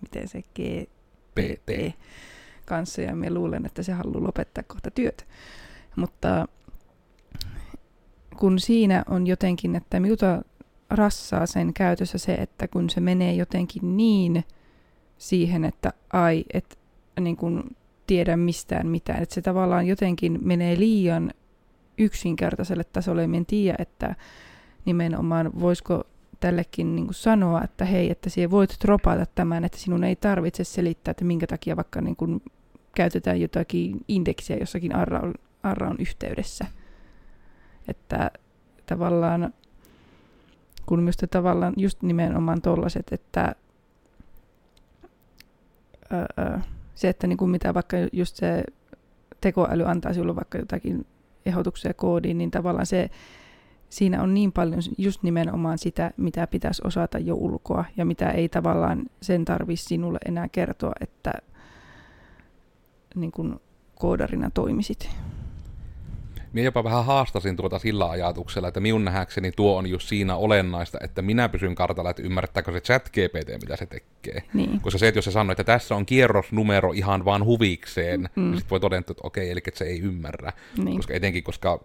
miten 0.00 0.28
se 0.28 0.42
GPT 1.36 1.94
kanssa, 2.64 3.02
ja 3.02 3.16
me 3.16 3.30
luulen, 3.30 3.66
että 3.66 3.82
se 3.82 3.92
haluaa 3.92 4.22
lopettaa 4.22 4.64
kohta 4.66 4.90
työt. 4.90 5.26
Mutta 5.96 6.48
kun 8.36 8.60
siinä 8.60 9.04
on 9.10 9.26
jotenkin, 9.26 9.76
että 9.76 10.00
minulta 10.00 10.42
rassaa 10.90 11.46
sen 11.46 11.74
käytössä 11.74 12.18
se, 12.18 12.34
että 12.34 12.68
kun 12.68 12.90
se 12.90 13.00
menee 13.00 13.32
jotenkin 13.32 13.96
niin 13.96 14.44
siihen, 15.18 15.64
että 15.64 15.92
ai, 16.12 16.44
et 16.52 16.78
niin 17.20 17.36
kun 17.36 17.76
tiedä 18.06 18.36
mistään 18.36 18.86
mitään, 18.86 19.22
että 19.22 19.34
se 19.34 19.42
tavallaan 19.42 19.86
jotenkin 19.86 20.38
menee 20.42 20.78
liian 20.78 21.30
yksinkertaiselle 21.98 22.84
tasolle. 22.84 23.24
En 23.24 23.46
tiedä, 23.46 23.76
että 23.78 24.14
nimenomaan 24.84 25.60
voisiko 25.60 26.04
tällekin 26.40 26.96
niin 26.96 27.06
kuin 27.06 27.14
sanoa, 27.14 27.62
että 27.64 27.84
hei, 27.84 28.10
että 28.10 28.30
sinä 28.30 28.50
voit 28.50 28.76
dropata 28.84 29.26
tämän, 29.34 29.64
että 29.64 29.78
sinun 29.78 30.04
ei 30.04 30.16
tarvitse 30.16 30.64
selittää, 30.64 31.10
että 31.10 31.24
minkä 31.24 31.46
takia 31.46 31.76
vaikka 31.76 32.00
niin 32.00 32.16
kuin 32.16 32.42
käytetään 32.94 33.40
jotakin 33.40 34.00
indeksiä 34.08 34.56
jossakin 34.56 34.94
arraun, 34.94 35.34
arraun 35.62 35.96
yhteydessä. 35.98 36.66
Että 37.88 38.30
tavallaan, 38.86 39.54
kun 40.86 41.00
minusta 41.00 41.26
tavallaan 41.26 41.74
just 41.76 42.02
nimenomaan 42.02 42.62
tollaset, 42.62 43.12
että 43.12 43.54
öö, 46.12 46.58
se, 46.94 47.08
että 47.08 47.26
niin 47.26 47.36
kuin 47.36 47.50
mitä 47.50 47.74
vaikka 47.74 47.96
just 48.12 48.36
se 48.36 48.64
tekoäly 49.40 49.84
antaa 49.86 50.12
sinulle 50.12 50.36
vaikka 50.36 50.58
jotakin 50.58 51.06
ehdotuksia 51.46 51.94
koodiin, 51.94 52.38
niin 52.38 52.50
tavallaan 52.50 52.86
se, 52.86 53.10
siinä 53.88 54.22
on 54.22 54.34
niin 54.34 54.52
paljon 54.52 54.80
just 54.98 55.22
nimenomaan 55.22 55.78
sitä, 55.78 56.10
mitä 56.16 56.46
pitäisi 56.46 56.82
osata 56.84 57.18
jo 57.18 57.34
ulkoa 57.34 57.84
ja 57.96 58.04
mitä 58.04 58.30
ei 58.30 58.48
tavallaan 58.48 59.02
sen 59.22 59.44
tarvitse 59.44 59.86
sinulle 59.88 60.18
enää 60.26 60.48
kertoa, 60.48 60.92
että 61.00 61.32
niin 63.14 63.32
kuin 63.32 63.60
koodarina 63.94 64.50
toimisit. 64.50 65.10
Minä 66.56 66.64
jopa 66.64 66.84
vähän 66.84 67.04
haastasin 67.04 67.56
tuota 67.56 67.78
sillä 67.78 68.10
ajatuksella, 68.10 68.68
että 68.68 68.80
minun 68.80 69.04
nähäkseni 69.04 69.52
tuo 69.52 69.76
on 69.76 69.86
just 69.86 70.08
siinä 70.08 70.36
olennaista, 70.36 70.98
että 71.02 71.22
minä 71.22 71.48
pysyn 71.48 71.74
kartalla, 71.74 72.10
että 72.10 72.22
ymmärrättääkö 72.22 72.72
se 72.72 72.80
chat 72.80 73.08
GPT, 73.08 73.48
mitä 73.62 73.76
se 73.76 73.86
tekee. 73.86 74.42
Niin. 74.54 74.80
Koska 74.80 74.98
se, 74.98 75.08
että 75.08 75.18
jos 75.18 75.24
se 75.24 75.30
sanoo, 75.30 75.52
että 75.52 75.64
tässä 75.64 75.94
on 75.94 76.06
kierrosnumero 76.06 76.92
ihan 76.92 77.24
vaan 77.24 77.44
huvikseen, 77.44 78.20
mm. 78.20 78.42
niin 78.42 78.54
sitten 78.54 78.70
voi 78.70 78.80
todeta, 78.80 79.12
että 79.12 79.26
okei, 79.26 79.50
eli 79.50 79.60
että 79.66 79.78
se 79.78 79.84
ei 79.84 80.00
ymmärrä. 80.00 80.52
Niin. 80.84 80.96
Koska 80.96 81.14
etenkin, 81.14 81.42
koska 81.42 81.80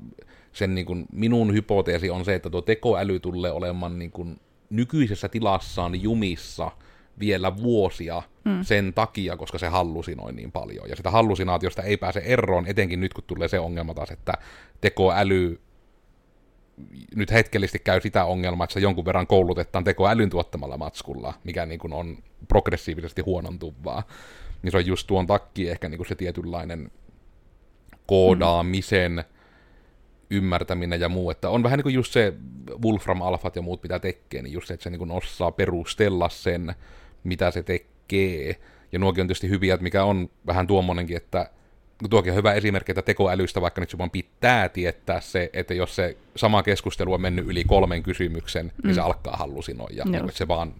sen 0.53 0.75
niin 0.75 0.85
kuin, 0.85 1.05
minun 1.11 1.53
hypoteesi 1.53 2.09
on 2.09 2.25
se, 2.25 2.35
että 2.35 2.49
tuo 2.49 2.61
tekoäly 2.61 3.19
tulee 3.19 3.51
olemaan 3.51 3.99
niin 3.99 4.11
kuin, 4.11 4.39
nykyisessä 4.69 5.29
tilassaan 5.29 6.01
jumissa 6.01 6.71
vielä 7.21 7.57
vuosia 7.57 8.21
mm. 8.45 8.63
sen 8.63 8.93
takia, 8.93 9.37
koska 9.37 9.57
se 9.57 9.67
hallusinoi 9.67 10.33
niin 10.33 10.51
paljon. 10.51 10.89
Ja 10.89 10.95
sitä 10.95 11.11
hallusinaatiosta 11.11 11.83
ei 11.83 11.97
pääse 11.97 12.19
eroon, 12.19 12.67
etenkin 12.67 12.99
nyt 12.99 13.13
kun 13.13 13.23
tulee 13.27 13.47
se 13.47 13.59
ongelma 13.59 13.93
taas, 13.93 14.11
että 14.11 14.33
tekoäly 14.81 15.59
nyt 17.15 17.31
hetkellisesti 17.31 17.79
käy 17.79 18.01
sitä 18.01 18.25
ongelmaa, 18.25 18.63
että 18.63 18.73
se 18.73 18.79
jonkun 18.79 19.05
verran 19.05 19.27
koulutetaan 19.27 19.83
tekoälyn 19.83 20.29
tuottamalla 20.29 20.77
matskulla, 20.77 21.33
mikä 21.43 21.65
niin 21.65 21.79
kuin 21.79 21.93
on 21.93 22.17
progressiivisesti 22.47 23.21
huonontuvaa. 23.21 24.03
Niin 24.61 24.71
se 24.71 24.77
on 24.77 24.85
just 24.85 25.07
tuon 25.07 25.27
takia 25.27 25.71
ehkä 25.71 25.89
niin 25.89 25.97
kuin 25.97 26.07
se 26.07 26.15
tietynlainen 26.15 26.91
koodaamisen 28.07 29.11
mm. 29.11 29.23
ymmärtäminen 30.29 31.01
ja 31.01 31.09
muu, 31.09 31.31
että 31.31 31.49
on 31.49 31.63
vähän 31.63 31.77
niin 31.77 31.83
kuin 31.83 31.95
just 31.95 32.13
se 32.13 32.33
Wolfram 32.83 33.21
Alphat 33.21 33.55
ja 33.55 33.61
muut, 33.61 33.83
mitä 33.83 33.99
tekee, 33.99 34.41
niin 34.41 34.53
just 34.53 34.67
se, 34.67 34.73
että 34.73 34.83
se 34.83 34.89
niin 34.89 34.99
kuin 34.99 35.11
osaa 35.11 35.51
perustella 35.51 36.29
sen, 36.29 36.75
mitä 37.23 37.51
se 37.51 37.63
tekee. 37.63 38.55
Ja 38.91 38.99
nuokin 38.99 39.21
on 39.21 39.27
tietysti 39.27 39.49
hyviä, 39.49 39.73
että 39.73 39.83
mikä 39.83 40.03
on 40.03 40.29
vähän 40.47 40.67
tuommoinenkin, 40.67 41.17
että 41.17 41.49
tuokin 42.09 42.31
on 42.31 42.37
hyvä 42.37 42.53
esimerkki, 42.53 42.91
että 42.91 43.01
tekoälystä 43.01 43.61
vaikka 43.61 43.81
nyt 43.81 43.89
sun 43.89 44.11
pitää 44.11 44.69
tietää 44.69 45.21
se, 45.21 45.49
että 45.53 45.73
jos 45.73 45.95
se 45.95 46.17
sama 46.35 46.63
keskustelu 46.63 47.13
on 47.13 47.21
mennyt 47.21 47.47
yli 47.47 47.63
kolmen 47.63 48.03
kysymyksen, 48.03 48.65
mm. 48.65 48.87
niin 48.87 48.95
se 48.95 49.01
mm. 49.01 49.05
alkaa 49.05 49.35
hallusinoida, 49.35 50.03
no. 50.05 50.17
että 50.17 50.31
se 50.31 50.47
vaan 50.47 50.73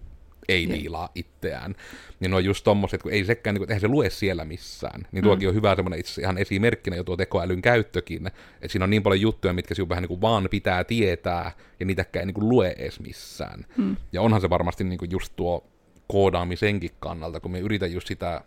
ei 0.48 0.68
viilaa 0.68 1.08
itseään. 1.14 1.74
Niin 2.20 2.34
on 2.34 2.44
just 2.44 2.64
tommoset, 2.64 3.02
kun 3.02 3.12
ei 3.12 3.24
sekään, 3.24 3.54
niin 3.54 3.70
eihän 3.70 3.80
se 3.80 3.88
lue 3.88 4.10
siellä 4.10 4.44
missään. 4.44 5.02
Niin 5.12 5.24
tuokin 5.24 5.46
mm. 5.46 5.48
on 5.48 5.54
hyvä 5.54 5.74
semmoinen 5.76 6.00
itse 6.00 6.22
ihan 6.22 6.38
esimerkkinä 6.38 6.96
jo 6.96 7.04
tuo 7.04 7.16
tekoälyn 7.16 7.62
käyttökin, 7.62 8.26
että 8.26 8.68
siinä 8.68 8.84
on 8.84 8.90
niin 8.90 9.02
paljon 9.02 9.20
juttuja, 9.20 9.54
mitkä 9.54 9.74
sinun 9.74 9.88
vähän 9.88 10.02
niin 10.02 10.08
kuin 10.08 10.20
vaan 10.20 10.48
pitää 10.50 10.84
tietää, 10.84 11.52
ja 11.80 11.86
niitäkään 11.86 12.20
ei 12.20 12.26
niin 12.26 12.34
kuin 12.34 12.48
lue 12.48 12.74
edes 12.78 13.00
missään. 13.00 13.64
Mm. 13.76 13.96
Ja 14.12 14.22
onhan 14.22 14.40
se 14.40 14.50
varmasti 14.50 14.84
niin 14.84 14.98
kuin 14.98 15.10
just 15.10 15.32
tuo 15.36 15.71
koodaamisenkin 16.12 16.90
kannalta, 17.00 17.40
kun 17.40 17.50
me 17.50 17.58
yritän 17.58 17.92
just 17.92 18.06
sitä, 18.06 18.44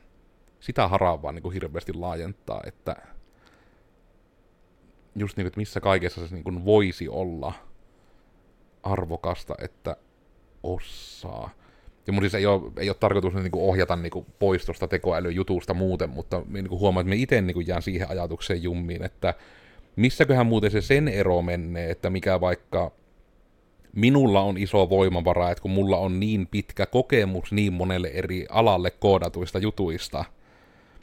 sitä 0.59 0.87
haravaa 0.87 1.31
niin 1.31 1.43
kuin 1.43 1.53
hirveästi 1.53 1.93
laajentaa, 1.93 2.61
että 2.65 2.95
just 5.15 5.37
niin 5.37 5.43
kuin, 5.43 5.47
että 5.47 5.59
missä 5.59 5.79
kaikessa 5.79 6.27
se 6.27 6.35
niin 6.35 6.43
kuin 6.43 6.65
voisi 6.65 7.09
olla 7.09 7.53
arvokasta, 8.83 9.55
että 9.61 9.97
osaa. 10.63 11.49
Ja 12.07 12.13
mun 12.13 12.23
siis 12.23 12.35
ei 12.35 12.45
ole, 12.45 12.71
ei 12.77 12.89
ole 12.89 12.97
tarkoitus 12.99 13.33
niin 13.33 13.51
kuin 13.51 13.63
ohjata 13.63 13.95
niin 13.95 14.11
kuin 14.11 14.25
pois 14.39 14.65
tuosta 14.65 14.87
tekoälyjutusta 14.87 15.73
muuten, 15.73 16.09
mutta 16.09 16.41
niin 16.47 16.69
kuin 16.69 16.79
huomaan, 16.79 17.01
että 17.01 17.09
me 17.09 17.21
itse 17.21 17.41
niin 17.41 17.67
jään 17.67 17.81
siihen 17.81 18.09
ajatukseen 18.09 18.63
jummiin, 18.63 19.03
että 19.03 19.33
missäköhän 19.95 20.45
muuten 20.45 20.71
se 20.71 20.81
sen 20.81 21.07
ero 21.07 21.41
menee, 21.41 21.91
että 21.91 22.09
mikä 22.09 22.41
vaikka 22.41 22.91
minulla 23.95 24.41
on 24.41 24.57
iso 24.57 24.89
voimavara, 24.89 25.51
että 25.51 25.61
kun 25.61 25.71
mulla 25.71 25.97
on 25.97 26.19
niin 26.19 26.47
pitkä 26.47 26.85
kokemus 26.85 27.51
niin 27.51 27.73
monelle 27.73 28.07
eri 28.07 28.45
alalle 28.49 28.91
koodatuista 28.91 29.59
jutuista, 29.59 30.25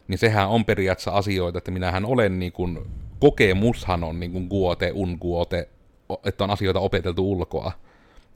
niin 0.09 0.18
sehän 0.18 0.48
on 0.48 0.64
periaatteessa 0.64 1.11
asioita, 1.11 1.59
että 1.59 1.70
minähän 1.70 2.05
olen 2.05 2.38
niin 2.38 2.52
kuin, 2.52 2.78
kokemushan 3.18 4.05
on 4.05 4.20
niin 4.20 4.33
kuin 4.33 4.46
guote, 4.48 4.90
unguote, 4.94 5.68
että 6.24 6.44
on 6.44 6.50
asioita 6.50 6.81
opeteltu 6.81 7.33
ulkoa. 7.33 7.72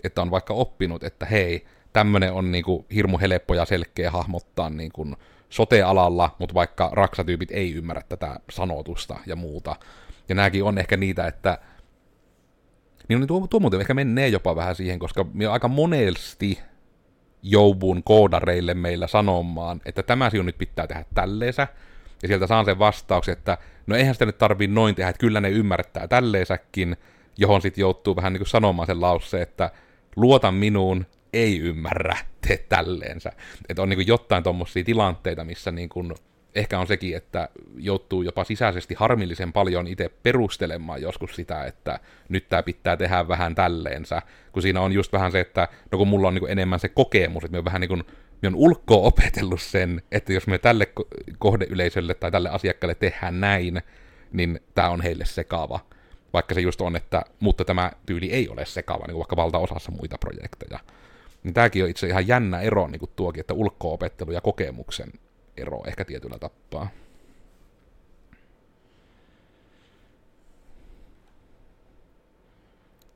Että 0.04 0.22
on 0.22 0.30
vaikka 0.30 0.54
oppinut, 0.54 1.04
että 1.04 1.26
hei, 1.26 1.64
tämmöinen 1.92 2.32
on 2.32 2.52
niin 2.52 2.64
kuin 2.64 2.86
hirmu 2.94 3.18
helppo 3.18 3.54
ja 3.54 3.64
selkeä 3.64 4.10
hahmottaa 4.10 4.70
niin 4.70 4.92
kuin 4.92 5.16
sote-alalla, 5.50 6.36
mutta 6.38 6.54
vaikka 6.54 6.90
raksatyypit 6.92 7.50
ei 7.50 7.74
ymmärrä 7.74 8.02
tätä 8.08 8.40
sanotusta 8.50 9.18
ja 9.26 9.36
muuta. 9.36 9.76
Ja 10.28 10.34
nämäkin 10.34 10.64
on 10.64 10.78
ehkä 10.78 10.96
niitä, 10.96 11.26
että 11.26 11.58
niin, 13.08 13.20
niin 13.20 13.28
tuo, 13.28 13.46
tuo 13.46 13.60
muuten 13.60 13.80
ehkä 13.80 13.94
menee 13.94 14.28
jopa 14.28 14.56
vähän 14.56 14.76
siihen, 14.76 14.98
koska 14.98 15.26
me 15.32 15.46
aika 15.46 15.68
monesti 15.68 16.58
jouvun 17.42 18.02
koodareille 18.02 18.74
meillä 18.74 19.06
sanomaan, 19.06 19.80
että 19.84 20.02
tämä 20.02 20.30
sinun 20.30 20.46
nyt 20.46 20.58
pitää 20.58 20.86
tehdä 20.86 21.04
tälleensä, 21.14 21.68
ja 22.22 22.28
sieltä 22.28 22.46
saan 22.46 22.64
sen 22.64 22.78
vastauksen, 22.78 23.32
että 23.32 23.58
no 23.86 23.96
eihän 23.96 24.14
sitä 24.14 24.26
nyt 24.26 24.38
tarvii 24.38 24.68
noin 24.68 24.94
tehdä, 24.94 25.10
että 25.10 25.20
kyllä 25.20 25.40
ne 25.40 25.50
ymmärtää 25.50 26.08
tälleensäkin, 26.08 26.96
johon 27.38 27.62
sitten 27.62 27.82
joutuu 27.82 28.16
vähän 28.16 28.32
niin 28.32 28.40
kuin 28.40 28.48
sanomaan 28.48 28.86
sen 28.86 29.00
lauseen, 29.00 29.42
että 29.42 29.70
luota 30.16 30.52
minuun, 30.52 31.06
ei 31.32 31.58
ymmärrä, 31.58 32.16
tee 32.48 32.56
tälleensä. 32.56 33.32
Että 33.68 33.82
on 33.82 33.88
niin 33.88 33.96
kuin 33.96 34.06
jotain 34.06 34.42
tuommoisia 34.42 34.84
tilanteita, 34.84 35.44
missä 35.44 35.72
niin 35.72 35.88
kuin 35.88 36.14
ehkä 36.56 36.78
on 36.78 36.86
sekin, 36.86 37.16
että 37.16 37.48
joutuu 37.76 38.22
jopa 38.22 38.44
sisäisesti 38.44 38.94
harmillisen 38.98 39.52
paljon 39.52 39.86
itse 39.86 40.10
perustelemaan 40.22 41.02
joskus 41.02 41.36
sitä, 41.36 41.64
että 41.64 42.00
nyt 42.28 42.48
tämä 42.48 42.62
pitää 42.62 42.96
tehdä 42.96 43.28
vähän 43.28 43.54
tälleensä, 43.54 44.22
kun 44.52 44.62
siinä 44.62 44.80
on 44.80 44.92
just 44.92 45.12
vähän 45.12 45.32
se, 45.32 45.40
että 45.40 45.68
no 45.92 45.98
kun 45.98 46.08
mulla 46.08 46.28
on 46.28 46.34
niin 46.34 46.50
enemmän 46.50 46.80
se 46.80 46.88
kokemus, 46.88 47.44
että 47.44 47.52
me 47.52 47.58
on 47.58 47.64
vähän 47.64 47.80
niin 47.80 47.88
kuin, 47.88 48.04
me 48.42 48.48
on 48.48 48.76
opetellut 48.88 49.60
sen, 49.60 50.02
että 50.12 50.32
jos 50.32 50.46
me 50.46 50.58
tälle 50.58 50.88
kohdeyleisölle 51.38 52.14
tai 52.14 52.30
tälle 52.30 52.48
asiakkaalle 52.48 52.94
tehdään 52.94 53.40
näin, 53.40 53.82
niin 54.32 54.60
tämä 54.74 54.90
on 54.90 55.00
heille 55.00 55.24
sekava. 55.24 55.80
Vaikka 56.32 56.54
se 56.54 56.60
just 56.60 56.80
on, 56.80 56.96
että 56.96 57.22
mutta 57.40 57.64
tämä 57.64 57.92
tyyli 58.06 58.32
ei 58.32 58.48
ole 58.48 58.64
sekava, 58.64 59.06
niin 59.06 59.12
kuin 59.12 59.18
vaikka 59.18 59.36
valtaosassa 59.36 59.92
muita 59.92 60.18
projekteja. 60.18 60.78
Niin 61.42 61.54
tämäkin 61.54 61.84
on 61.84 61.90
itse 61.90 62.06
ihan 62.06 62.28
jännä 62.28 62.60
ero 62.60 62.86
niin 62.86 62.98
kuin 62.98 63.10
tuokin, 63.16 63.40
että 63.40 63.54
ulko-opettelu 63.54 64.32
ja 64.32 64.40
kokemuksen 64.40 65.12
ero 65.56 65.82
ehkä 65.86 66.04
tietyllä 66.04 66.38
tappaa. 66.38 66.88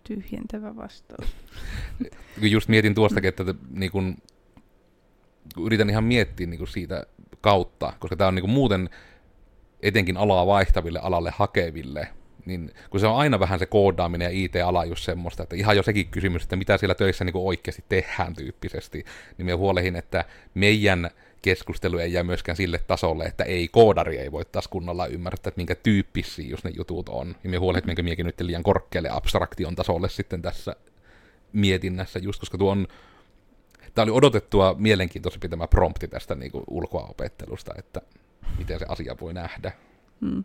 Tyhjentävä 0.04 0.76
vastaus. 0.76 1.36
Just 2.40 2.68
mietin 2.68 2.94
tuostakin, 2.94 3.28
että 3.28 3.44
niin 3.70 3.92
kun, 3.92 4.16
yritän 5.60 5.90
ihan 5.90 6.04
miettiä 6.04 6.46
niin 6.46 6.58
kun 6.58 6.68
siitä 6.68 7.06
kautta, 7.40 7.92
koska 7.98 8.16
tämä 8.16 8.28
on 8.28 8.34
niin 8.34 8.50
muuten 8.50 8.90
etenkin 9.82 10.16
alaa 10.16 10.46
vaihtaville 10.46 10.98
alalle 10.98 11.32
hakeville, 11.36 12.08
niin 12.46 12.70
kun 12.90 13.00
se 13.00 13.06
on 13.06 13.16
aina 13.16 13.40
vähän 13.40 13.58
se 13.58 13.66
koodaaminen 13.66 14.26
ja 14.26 14.44
IT-ala 14.44 14.84
just 14.84 15.04
semmoista, 15.04 15.42
että 15.42 15.56
ihan 15.56 15.76
jo 15.76 15.82
sekin 15.82 16.08
kysymys, 16.08 16.42
että 16.42 16.56
mitä 16.56 16.78
siellä 16.78 16.94
töissä 16.94 17.24
niin 17.24 17.36
oikeasti 17.36 17.84
tehdään 17.88 18.34
tyyppisesti, 18.34 19.04
niin 19.38 19.46
me 19.46 19.52
huolehin, 19.52 19.96
että 19.96 20.24
meidän 20.54 21.10
keskustelu 21.42 21.98
ei 21.98 22.12
jää 22.12 22.22
myöskään 22.22 22.56
sille 22.56 22.80
tasolle, 22.86 23.24
että 23.24 23.44
ei 23.44 23.68
koodari 23.68 24.18
ei 24.18 24.32
voi 24.32 24.44
taas 24.44 24.68
kunnolla 24.68 25.06
ymmärtää, 25.06 25.48
että 25.48 25.58
minkä 25.58 25.74
tyyppisiä 25.74 26.48
just 26.48 26.64
ne 26.64 26.70
jutut 26.76 27.08
on. 27.08 27.36
Ja 27.44 27.50
me 27.50 27.56
huolet, 27.56 27.86
minkä 27.86 28.02
miekin 28.02 28.26
nyt 28.26 28.40
liian 28.40 28.62
korkealle 28.62 29.08
abstraktion 29.12 29.74
tasolle 29.74 30.08
sitten 30.08 30.42
tässä 30.42 30.76
mietinnässä, 31.52 32.18
just 32.18 32.40
koska 32.40 32.58
tuo 32.58 32.70
on 32.70 32.86
Tämä 33.94 34.02
oli 34.02 34.10
odotettua 34.10 34.74
mielenkiintoisempi 34.78 35.48
tämä 35.48 35.66
prompti 35.66 36.08
tästä 36.08 36.34
niin 36.34 36.52
kuin 36.52 36.64
ulkoa-opettelusta, 36.70 37.74
että 37.78 38.02
miten 38.58 38.78
se 38.78 38.86
asia 38.88 39.16
voi 39.20 39.34
nähdä. 39.34 39.72
Mm. 40.20 40.44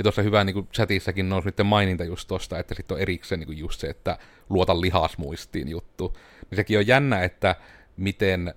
Ja 0.00 0.02
tuossa 0.02 0.22
hyvä 0.22 0.44
niin 0.44 0.54
kuin 0.54 0.68
chatissakin 0.68 1.28
nousi 1.28 1.48
sitten 1.48 1.66
maininta 1.66 2.04
just 2.04 2.28
tosta, 2.28 2.58
että 2.58 2.74
sitten 2.74 2.94
on 2.94 3.00
erikseen 3.00 3.38
niin 3.38 3.46
kuin 3.46 3.58
just 3.58 3.80
se, 3.80 3.86
että 3.86 4.18
luota 4.50 4.80
lihasmuistiin 4.80 5.68
juttu. 5.68 6.16
Niin 6.50 6.56
sekin 6.56 6.78
on 6.78 6.86
jännä, 6.86 7.22
että 7.22 7.56
miten 7.96 8.54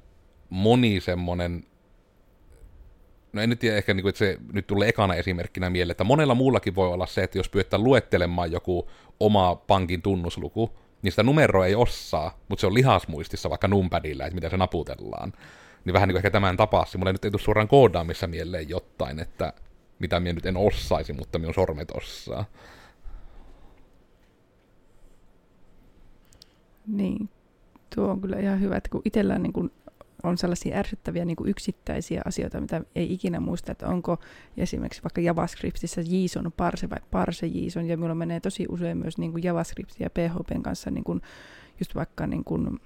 moni 0.49 0.99
semmonen, 1.01 1.65
no 3.34 3.41
en 3.41 3.49
nyt 3.49 3.60
tiedä 3.60 3.77
ehkä, 3.77 3.93
niin 3.93 4.01
kuin, 4.01 4.10
että 4.10 4.19
se 4.19 4.38
nyt 4.53 4.67
tulee 4.67 4.89
ekana 4.89 5.15
esimerkkinä 5.15 5.69
mieleen, 5.69 5.91
että 5.91 6.03
monella 6.03 6.36
muullakin 6.36 6.75
voi 6.75 6.88
olla 6.88 7.06
se, 7.06 7.23
että 7.23 7.38
jos 7.38 7.49
pyöttää 7.49 7.79
luettelemaan 7.79 8.51
joku 8.51 8.89
oma 9.19 9.56
pankin 9.56 10.01
tunnusluku, 10.01 10.71
niin 11.01 11.12
sitä 11.12 11.23
numeroa 11.23 11.65
ei 11.65 11.75
osaa, 11.75 12.39
mutta 12.47 12.62
se 12.62 12.67
on 12.67 12.73
lihasmuistissa 12.73 13.49
vaikka 13.49 13.67
numpadilla, 13.67 14.25
että 14.25 14.36
mitä 14.36 14.49
se 14.49 14.58
naputellaan. 14.58 15.34
Niin 15.86 15.93
vähän 15.93 16.08
niin 16.08 16.13
kuin 16.13 16.19
ehkä 16.19 16.32
tämän 16.32 16.58
tapasi. 16.58 16.97
Mulle 16.97 17.12
nyt 17.12 17.25
ei 17.25 17.32
tule 17.32 17.41
suoraan 17.41 17.67
koodaamissa 17.67 18.27
mieleen 18.27 18.69
jotain, 18.69 19.19
että 19.19 19.53
mitä 20.03 20.19
minä 20.19 20.33
nyt 20.33 20.45
en 20.45 20.57
osaisi, 20.57 21.13
mutta 21.13 21.39
minun 21.39 21.53
sormet 21.53 21.91
osaa. 21.91 22.45
Niin, 26.87 27.29
Tuo 27.95 28.07
on 28.07 28.21
kyllä 28.21 28.39
ihan 28.39 28.61
hyvä, 28.61 28.77
että 28.77 28.89
kun 28.89 29.01
itsellään 29.05 29.43
niin 29.43 29.53
kuin 29.53 29.71
on 30.23 30.37
sellaisia 30.37 30.77
ärsyttäviä 30.77 31.25
niin 31.25 31.37
yksittäisiä 31.45 32.21
asioita, 32.25 32.61
mitä 32.61 32.81
ei 32.95 33.13
ikinä 33.13 33.39
muista, 33.39 33.71
että 33.71 33.87
onko 33.87 34.17
esimerkiksi 34.57 35.03
vaikka 35.03 35.21
JavaScriptissa 35.21 36.01
JSON 36.01 36.51
parse 36.57 36.89
vai 36.89 36.99
parse 37.11 37.47
JSON, 37.47 37.87
ja 37.87 37.97
minulla 37.97 38.15
menee 38.15 38.39
tosi 38.39 38.65
usein 38.69 38.97
myös 38.97 39.17
niin 39.17 39.31
kuin 39.31 39.43
ja 39.43 40.09
PHPn 40.09 40.63
kanssa 40.63 40.91
niin 40.91 41.03
kuin, 41.03 41.21
just 41.79 41.95
vaikka 41.95 42.27
niin 42.27 42.43
kuin 42.43 42.79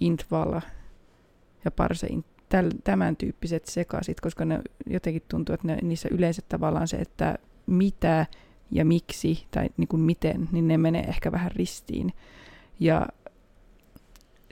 intval 0.00 0.60
ja 1.64 1.70
parse 1.70 2.06
int, 2.06 2.26
tämän 2.84 3.16
tyyppiset 3.16 3.66
sekaisit, 3.66 4.20
koska 4.20 4.44
ne 4.44 4.60
jotenkin 4.86 5.22
tuntuu, 5.28 5.54
että 5.54 5.66
ne, 5.66 5.78
niissä 5.82 6.08
yleensä 6.12 6.42
tavallaan 6.48 6.88
se, 6.88 6.96
että 6.96 7.38
mitä 7.66 8.26
ja 8.70 8.84
miksi 8.84 9.46
tai 9.50 9.68
niin 9.76 9.88
kuin 9.88 10.00
miten, 10.00 10.48
niin 10.52 10.68
ne 10.68 10.78
menee 10.78 11.02
ehkä 11.02 11.32
vähän 11.32 11.50
ristiin. 11.52 12.12
Ja 12.80 13.06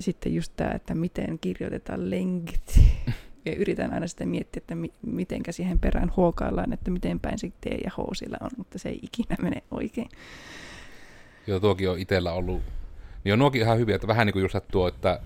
sitten 0.00 0.34
just 0.34 0.52
tämä, 0.56 0.70
että 0.70 0.94
miten 0.94 1.38
kirjoitetaan 1.38 2.10
length. 2.10 2.78
Ja 3.46 3.54
yritän 3.54 3.92
aina 3.94 4.06
sitä 4.06 4.26
miettiä, 4.26 4.58
että 4.60 4.74
mi- 4.74 4.92
mitenkä 5.02 5.52
siihen 5.52 5.78
perään 5.78 6.12
huokaillaan, 6.16 6.72
että 6.72 6.90
miten 6.90 7.20
päin 7.20 7.38
se 7.38 7.48
T 7.60 7.64
ja 7.84 7.90
H 7.90 8.14
sillä 8.14 8.36
on, 8.40 8.50
mutta 8.56 8.78
se 8.78 8.88
ei 8.88 8.98
ikinä 9.02 9.36
mene 9.42 9.62
oikein. 9.70 10.08
Joo, 11.46 11.60
tuokin 11.60 11.90
on 11.90 11.98
itsellä 11.98 12.32
ollut. 12.32 12.62
Niin 13.24 13.32
on 13.32 13.38
nuokin 13.38 13.62
ihan 13.62 13.78
hyviä, 13.78 13.94
että 13.94 14.06
vähän 14.06 14.26
niin 14.26 14.32
kuin 14.32 14.42
just 14.42 14.56
tuo, 14.72 14.88
että 14.88 15.20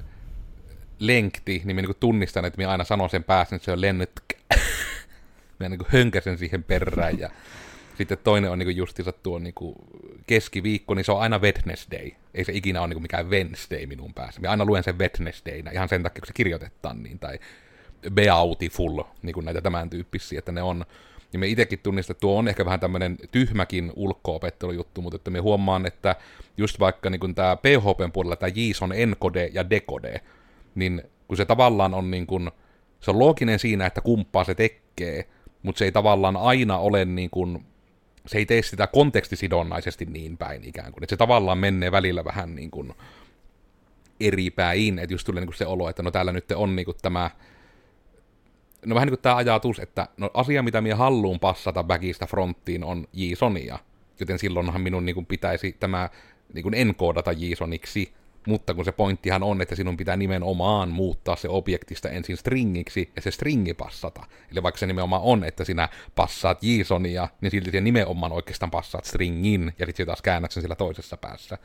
lenkti, 1.01 1.63
niin 1.65 1.77
minä 1.77 1.89
niin 1.89 1.97
tunnistan, 2.01 2.45
että 2.45 2.57
minä 2.57 2.71
aina 2.71 2.85
sanon 2.85 3.11
sen 3.11 3.25
päässä, 3.25 3.57
että 3.57 3.65
se 3.65 3.73
on 3.73 3.81
lennyt. 3.81 4.11
minä 5.59 5.69
niin 5.69 5.81
hönkäsen 5.89 6.39
siihen 6.39 6.65
perään 6.65 7.19
ja 7.19 7.31
sitten 7.99 8.19
toinen 8.25 8.51
on 8.51 8.59
niin 8.59 8.77
justiinsa 8.77 9.13
tuo 9.13 9.39
niin 9.39 9.55
keskiviikko, 10.27 10.95
niin 10.95 11.05
se 11.05 11.13
on 11.13 11.21
aina 11.21 11.39
Wednesday. 11.39 12.11
Ei 12.35 12.45
se 12.45 12.53
ikinä 12.53 12.81
ole 12.81 12.89
niin 12.89 13.03
mikään 13.03 13.31
Wednesday 13.31 13.87
minun 13.87 14.15
päässä. 14.15 14.41
Minä 14.41 14.51
aina 14.51 14.65
luen 14.65 14.85
sen 14.85 14.99
Wednesdaynä 14.99 15.71
ihan 15.71 15.89
sen 15.89 16.03
takia, 16.03 16.21
kun 16.21 16.27
se 16.27 16.33
kirjoitetaan 16.33 17.03
niin, 17.03 17.19
tai 17.19 17.39
Beautiful, 18.15 19.03
niin 19.23 19.35
kuin 19.35 19.45
näitä 19.45 19.61
tämän 19.61 19.91
tyyppisiä, 19.91 20.39
että 20.39 20.53
ne 20.53 20.63
on, 20.63 20.85
ja 21.33 21.39
me 21.39 21.47
itsekin 21.49 21.79
tunnistan, 21.79 22.15
että 22.15 22.21
tuo 22.21 22.39
on 22.39 22.49
ehkä 22.49 22.65
vähän 22.65 22.81
tämmöinen 22.81 23.17
tyhmäkin 23.33 23.93
ulko-opettelujuttu, 23.97 25.03
mutta 25.03 25.17
että 25.17 25.31
me 25.31 25.39
huomaan, 25.39 25.87
että 25.87 26.17
just 26.57 26.81
vaikka 26.81 27.11
niin 27.11 27.35
tämä 27.35 27.57
PHPn 27.57 28.13
puolella 28.13 28.37
tämä 28.37 28.53
JSON 28.55 28.93
encode 28.93 29.51
ja 29.53 29.71
decode, 29.71 30.21
niin 30.75 31.03
kun 31.29 31.37
se 31.37 31.45
tavallaan 31.45 31.95
on 31.95 32.11
niin 32.11 32.27
kuin, 32.27 32.51
se 33.01 33.11
on 33.11 33.19
looginen 33.19 33.59
siinä, 33.59 33.87
että 33.87 34.01
kumppaa 34.01 34.45
se 34.45 34.55
tekee, 34.55 35.29
mutta 35.63 35.79
se 35.79 35.85
ei 35.85 35.93
tavallaan 35.93 36.37
aina 36.37 36.79
ole 36.79 37.05
niin 37.05 37.31
kuin, 37.31 37.67
se 38.27 38.39
ei 38.39 38.47
tee 38.47 38.63
sitä 38.63 38.87
kontekstisidonnaisesti 38.87 40.05
niin 40.05 40.39
päin 40.39 40.65
ikään 40.65 40.93
kuin, 40.93 41.05
että 41.05 41.13
se 41.13 41.17
tavallaan 41.17 41.59
menee 41.59 41.93
välillä 41.93 42.25
vähän 42.25 42.55
niin 42.55 42.71
kuin 42.71 42.95
eri 44.21 44.51
päin, 44.51 44.99
että 44.99 45.15
just 45.15 45.27
tulee 45.27 45.41
niin 45.41 45.49
kuin 45.49 45.57
se 45.57 45.67
olo, 45.67 45.89
että 45.89 46.03
no 46.03 46.11
täällä 46.11 46.33
nyt 46.33 46.53
on 46.53 46.77
niin 46.77 46.87
kuin 46.87 46.97
tämä, 47.03 47.31
no 48.87 48.95
vähän 48.95 49.07
niin 49.07 49.17
kuin 49.17 49.23
tämä 49.23 49.37
ajatus, 49.37 49.79
että 49.79 50.09
no 50.17 50.31
asia, 50.35 50.63
mitä 50.63 50.81
minä 50.81 50.97
haluan 50.97 51.41
passata 51.41 51.85
backista 51.85 52.27
fronttiin, 52.27 52.85
on 52.85 53.07
JSONia, 53.13 53.79
joten 54.21 54.39
silloinhan 54.39 54.81
minun 54.81 55.07
niin 55.07 55.15
kuin 55.15 55.27
pitäisi 55.27 55.77
tämä 55.81 56.09
niin 56.55 56.63
kuin 56.63 56.75
enkoodata 56.75 57.33
JSONiksi, 57.33 58.13
mutta 58.47 58.75
kun 58.75 58.85
se 58.85 58.93
pointtihan 58.93 59.43
on, 59.43 59.63
että 59.63 59.77
sinun 59.77 59.97
pitää 59.97 60.17
nimenomaan 60.17 60.89
muuttaa 60.89 61.37
se 61.37 61.49
objektista 61.49 62.09
ensin 62.09 62.37
stringiksi 62.37 63.11
ja 63.17 63.23
se 63.23 63.31
stringi 63.31 63.75
passata. 63.75 64.27
Eli 64.53 64.63
vaikka 64.63 64.79
se 64.79 64.87
nimenomaan 64.87 65.23
on, 65.23 65.45
että 65.45 65.65
sinä 65.65 65.89
passaat 66.15 66.59
JSONia, 66.63 67.29
niin 67.41 67.51
silti 67.51 67.71
se 67.71 67.81
nimenomaan 67.81 68.33
oikeastaan 68.33 68.71
passaat 68.71 69.05
stringin 69.05 69.73
ja 69.79 69.87
sitten 69.87 70.07
taas 70.07 70.23
käännät 70.23 70.53
sen 70.53 70.63
sillä 70.63 70.77
toisessa 70.77 71.17
päässä. 71.17 71.59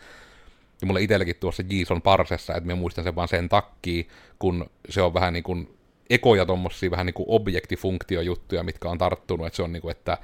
Ja 0.82 0.88
mulle 0.88 1.02
itselläkin 1.02 1.36
tuossa 1.40 1.64
JSON 1.70 2.02
parsessa, 2.02 2.56
että 2.56 2.70
mä 2.70 2.76
muistan 2.76 3.04
sen 3.04 3.16
vaan 3.16 3.28
sen 3.28 3.50
takia, 3.50 4.04
kun 4.40 4.70
se 4.90 5.02
on 5.02 5.14
vähän 5.14 5.34
niin 5.34 5.44
kuin 5.44 5.78
ekoja 6.10 6.46
tommosia 6.46 6.92
vähän 6.92 7.06
niin 7.06 7.14
kuin 7.14 7.26
objektifunktiojuttuja, 7.30 8.64
mitkä 8.64 8.90
on 8.90 8.98
tarttunut, 8.98 9.48
että 9.48 9.58
se 9.58 9.64
on 9.64 9.74
niin 9.74 9.82
kuin, 9.82 9.92
että 9.92 10.18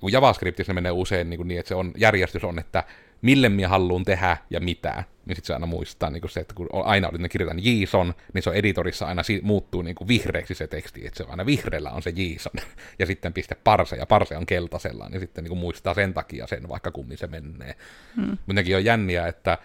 kun 0.00 0.12
JavaScriptissa 0.12 0.74
menee 0.74 0.92
usein 0.92 1.30
niin, 1.30 1.38
kuin 1.38 1.48
niin, 1.48 1.60
että 1.60 1.68
se 1.68 1.74
on, 1.74 1.92
järjestys 1.96 2.44
on, 2.44 2.58
että 2.58 2.84
mille 3.22 3.48
minä 3.48 3.68
haluan 3.68 4.04
tehdä 4.04 4.36
ja 4.50 4.60
mitä, 4.60 5.04
niin 5.26 5.36
sitten 5.36 5.46
se 5.46 5.54
aina 5.54 5.66
muistaa 5.66 6.10
niin 6.10 6.20
kuin 6.20 6.30
se, 6.30 6.40
että 6.40 6.54
kun 6.54 6.68
aina 6.72 7.08
oli, 7.08 7.18
ne 7.18 7.28
kirjoitan 7.28 7.64
JSON, 7.64 8.14
niin 8.34 8.42
se 8.42 8.50
on 8.50 8.56
editorissa 8.56 9.06
aina 9.06 9.22
si- 9.22 9.40
muuttuu 9.42 9.82
niin 9.82 9.94
kuin 9.94 10.08
vihreäksi 10.08 10.54
se 10.54 10.66
teksti, 10.66 11.06
että 11.06 11.16
se 11.16 11.24
on 11.24 11.30
aina 11.30 11.46
vihreällä 11.46 11.90
on 11.90 12.02
se 12.02 12.12
JSON, 12.16 12.52
ja 12.98 13.06
sitten 13.06 13.32
piste 13.32 13.54
parse, 13.54 13.96
ja 13.96 14.06
parse 14.06 14.36
on 14.36 14.46
keltaisella, 14.46 15.08
niin 15.08 15.20
sitten 15.20 15.44
niin 15.44 15.50
kuin 15.50 15.58
muistaa 15.58 15.94
sen 15.94 16.14
takia 16.14 16.46
sen, 16.46 16.68
vaikka 16.68 16.90
kummin 16.90 17.18
se 17.18 17.26
menee. 17.26 17.74
Hmm. 18.16 18.30
Mutta 18.30 18.52
nekin 18.52 18.76
on 18.76 18.84
jänniä, 18.84 19.26
että 19.26 19.58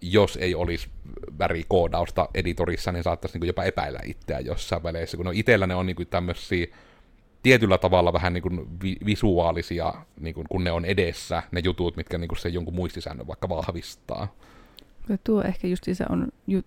jos 0.00 0.36
ei 0.36 0.54
olisi 0.54 0.88
värikoodausta 1.38 2.28
editorissa, 2.34 2.92
niin 2.92 3.02
saattaisi 3.02 3.38
niin 3.38 3.46
jopa 3.46 3.64
epäillä 3.64 3.98
itseään 4.04 4.44
jossain 4.46 4.82
väleissä, 4.82 5.16
kun 5.16 5.26
no 5.26 5.32
itsellä 5.34 5.66
ne 5.66 5.74
on 5.74 5.86
niin 5.86 6.06
tämmöisiä 6.10 6.66
tietyllä 7.44 7.78
tavalla 7.78 8.12
vähän 8.12 8.32
niin 8.32 8.42
kuin 8.42 8.66
vi- 8.82 8.98
visuaalisia, 9.06 9.94
niin 10.20 10.34
kuin, 10.34 10.46
kun 10.50 10.64
ne 10.64 10.72
on 10.72 10.84
edessä, 10.84 11.42
ne 11.52 11.60
jutut, 11.64 11.96
mitkä 11.96 12.18
niin 12.18 12.28
kuin 12.28 12.38
se 12.38 12.48
jonkun 12.48 12.74
muistisäännön 12.74 13.26
vaikka 13.26 13.48
vahvistaa. 13.48 14.28
Ja 15.08 15.18
tuo 15.24 15.42
ehkä 15.42 15.66
just 15.66 15.84
se 15.92 16.04
on 16.08 16.28
ju- 16.46 16.62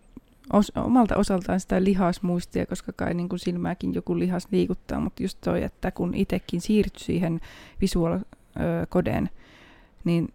os- 0.53 0.81
omalta 0.83 1.15
osaltaan 1.15 1.59
sitä 1.59 1.83
lihasmuistia, 1.83 2.65
koska 2.65 2.91
kai 2.95 3.13
niin 3.13 3.29
kuin 3.29 3.39
silmääkin 3.39 3.93
joku 3.93 4.19
lihas 4.19 4.47
liikuttaa, 4.51 4.99
mutta 4.99 5.23
just 5.23 5.37
toi, 5.41 5.63
että 5.63 5.91
kun 5.91 6.13
itsekin 6.13 6.61
siirtyi 6.61 7.03
siihen 7.03 7.41
visual 7.81 8.19
kodeen, 8.89 9.29
niin 10.03 10.33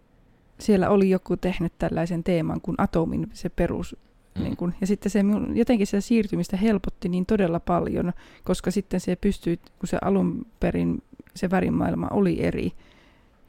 siellä 0.59 0.89
oli 0.89 1.09
joku 1.09 1.37
tehnyt 1.37 1.73
tällaisen 1.77 2.23
teeman 2.23 2.61
kuin 2.61 2.75
atomin 2.77 3.29
se 3.33 3.49
perus. 3.49 3.95
Mm. 4.35 4.43
Niin 4.43 4.57
kun, 4.57 4.73
ja 4.81 4.87
sitten 4.87 5.11
se 5.11 5.19
jotenkin 5.53 5.87
sitä 5.87 6.01
siirtymistä 6.01 6.57
helpotti 6.57 7.09
niin 7.09 7.25
todella 7.25 7.59
paljon, 7.59 8.13
koska 8.43 8.71
sitten 8.71 8.99
se 8.99 9.15
pystyi, 9.15 9.59
kun 9.79 9.87
se 9.87 9.97
alun 10.01 10.45
perin 10.59 11.03
se 11.35 11.49
värimaailma 11.49 12.07
oli 12.11 12.43
eri. 12.43 12.71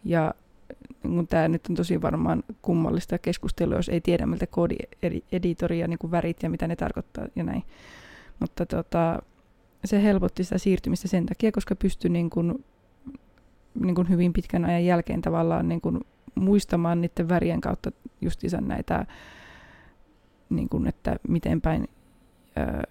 Ja 0.05 0.35
niin 1.03 1.29
tämä 1.29 1.49
nyt 1.49 1.67
on 1.71 1.77
tosi 1.77 2.03
varmaan 2.03 2.43
kummallista 2.63 3.19
keskustelua, 3.19 3.77
jos 3.77 3.89
ei 3.89 4.01
tiedä, 4.01 4.27
miltä 4.27 4.47
koodieditori 4.47 5.79
ja 5.79 5.89
niin 5.89 6.11
värit 6.11 6.43
ja 6.43 6.51
mitä 6.51 6.69
ne 6.69 6.77
tarkoittaa 6.77 7.27
ja 7.37 7.45
näin. 7.45 7.63
Mutta 8.41 8.67
tota, 8.67 9.23
se 9.85 10.03
helpotti 10.03 10.45
sitä 10.45 10.59
siirtymistä 10.59 11.09
sen 11.09 11.27
takia, 11.27 11.53
koska 11.53 11.77
pystyi 11.77 12.11
niin 12.11 12.31
kuin, 12.31 12.65
niin 13.81 13.95
kuin 13.95 14.09
hyvin 14.09 14.33
pitkän 14.33 14.65
ajan 14.65 14.85
jälkeen 14.85 15.23
tavallaan 15.23 15.69
niin 15.69 15.81
kuin 15.81 16.01
muistamaan 16.35 17.01
niiden 17.01 17.29
värien 17.29 17.61
kautta 17.61 17.93
justiinsa 18.21 18.61
näitä, 18.61 19.07
niin 20.57 20.69
kuin, 20.69 20.87
että 20.87 21.17
miten 21.29 21.61
päin 21.61 21.89
ää, 22.57 22.83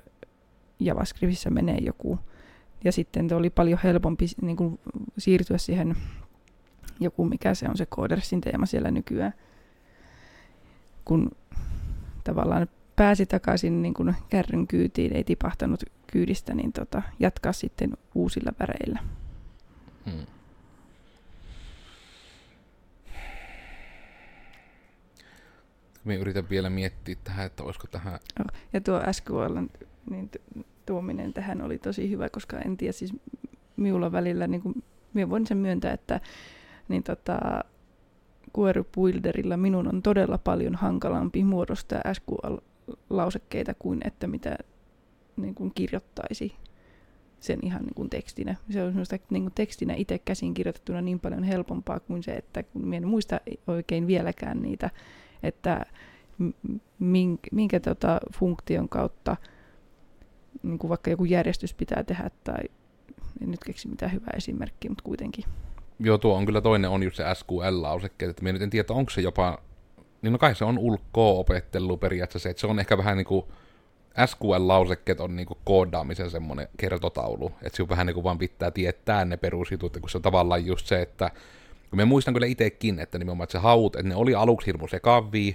JavaScriptissa 0.79 1.49
menee 1.49 1.77
joku. 1.77 2.19
Ja 2.83 2.91
sitten 2.91 3.33
oli 3.33 3.49
paljon 3.49 3.79
helpompi 3.83 4.25
niin 4.41 4.57
kuin, 4.57 4.79
siirtyä 5.17 5.57
siihen 5.57 5.95
joku, 6.99 7.25
mikä 7.25 7.53
se 7.53 7.69
on 7.69 7.77
se 7.77 7.85
Codersin 7.85 8.41
teema 8.41 8.65
siellä 8.65 8.91
nykyään, 8.91 9.33
kun 11.05 11.31
tavallaan 12.23 12.67
pääsi 12.95 13.25
takaisin 13.25 13.81
niin 13.81 13.93
kuin 13.93 14.15
kärryn 14.29 14.67
kyytiin, 14.67 15.15
ei 15.15 15.23
tipahtanut 15.23 15.83
kyydistä, 16.07 16.53
niin 16.53 16.73
tota, 16.73 17.01
jatkaa 17.19 17.53
sitten 17.53 17.97
uusilla 18.15 18.51
väreillä. 18.59 18.99
Hmm. 20.11 20.25
Me 26.03 26.15
yritän 26.15 26.49
vielä 26.49 26.69
miettiä 26.69 27.15
tähän, 27.23 27.45
että 27.45 27.63
olisiko 27.63 27.87
tähän... 27.87 28.19
Ja 28.73 28.81
tuo 28.81 29.01
SQL 29.11 29.57
niin 30.09 30.31
tuominen 30.85 31.33
tähän 31.33 31.61
oli 31.61 31.77
tosi 31.77 32.09
hyvä, 32.09 32.29
koska 32.29 32.59
en 32.59 32.77
tiedä, 32.77 32.91
siis 32.91 33.13
minulla 33.75 34.11
välillä, 34.11 34.47
niin 34.47 34.61
kuin, 34.61 34.83
minä 35.13 35.29
voin 35.29 35.47
sen 35.47 35.57
myöntää, 35.57 35.93
että 35.93 36.19
niin 36.87 37.03
tota, 37.03 37.39
Query 38.59 38.83
Builderilla 38.95 39.57
minun 39.57 39.87
on 39.87 40.01
todella 40.01 40.37
paljon 40.37 40.75
hankalampi 40.75 41.43
muodostaa 41.43 42.01
SQL-lausekkeita 42.13 43.73
kuin 43.79 44.01
että 44.07 44.27
mitä 44.27 44.57
niin 45.37 45.55
kuin 45.55 45.71
kirjoittaisi 45.75 46.55
sen 47.39 47.59
ihan 47.61 47.81
niin 47.81 47.93
kuin 47.95 48.09
tekstinä. 48.09 48.55
Se 48.69 48.83
on 48.83 48.89
semmoista 48.89 49.17
niin 49.29 49.43
kuin 49.43 49.53
tekstinä 49.55 49.93
itse 49.97 50.19
käsin 50.19 50.53
kirjoitettuna 50.53 51.01
niin 51.01 51.19
paljon 51.19 51.43
helpompaa 51.43 51.99
kuin 51.99 52.23
se, 52.23 52.31
että 52.31 52.63
kun 52.63 52.93
en 52.93 53.07
muista 53.07 53.39
oikein 53.67 54.07
vieläkään 54.07 54.61
niitä 54.61 54.89
että 55.43 55.85
minkä, 56.99 57.49
minkä 57.51 57.79
tota 57.79 58.19
funktion 58.33 58.89
kautta 58.89 59.37
niin 60.63 60.79
kuin 60.79 60.89
vaikka 60.89 61.09
joku 61.09 61.25
järjestys 61.25 61.73
pitää 61.73 62.03
tehdä, 62.03 62.31
tai 62.43 62.63
en 63.41 63.51
nyt 63.51 63.63
keksi 63.63 63.87
mitään 63.87 64.11
hyvää 64.11 64.33
esimerkkiä, 64.37 64.91
mutta 64.91 65.03
kuitenkin. 65.03 65.45
Joo, 65.99 66.17
tuo 66.17 66.35
on 66.35 66.45
kyllä 66.45 66.61
toinen 66.61 66.89
on 66.89 67.03
just 67.03 67.17
se 67.17 67.23
SQL-lauseke, 67.23 68.29
että 68.29 68.43
minä 68.43 68.53
nyt 68.53 68.61
en 68.61 68.69
tiedä, 68.69 68.93
onko 68.93 69.09
se 69.09 69.21
jopa, 69.21 69.57
niin 70.21 70.31
no 70.31 70.37
kai 70.37 70.55
se 70.55 70.65
on 70.65 70.77
ulko-opettelu 70.77 71.97
periaatteessa, 71.97 72.49
että 72.49 72.61
se 72.61 72.67
on 72.67 72.79
ehkä 72.79 72.97
vähän 72.97 73.17
niin 73.17 73.25
kuin 73.25 73.45
SQL-lausekkeet 74.25 75.19
on 75.19 75.35
niinku 75.35 75.57
koodaamisen 75.63 76.29
semmoinen 76.29 76.67
kertotaulu, 76.77 77.51
että 77.61 77.75
sinun 77.75 77.89
vähän 77.89 78.07
niinku 78.07 78.23
vaan 78.23 78.37
pitää 78.37 78.71
tietää 78.71 79.25
ne 79.25 79.37
perusjutut, 79.37 79.97
kun 79.97 80.09
se 80.09 80.17
on 80.17 80.21
tavallaan 80.21 80.65
just 80.65 80.87
se, 80.87 81.01
että 81.01 81.31
kun 81.93 81.97
mä 81.97 82.05
muistan 82.05 82.33
kyllä 82.33 82.47
itsekin, 82.47 82.99
että 82.99 83.17
nimenomaan 83.17 83.43
että 83.43 83.51
se 83.51 83.57
haut, 83.57 83.95
että 83.95 84.09
ne 84.09 84.15
oli 84.15 84.35
aluksi 84.35 84.67
hirmu 84.67 84.87
sekavia, 84.87 85.53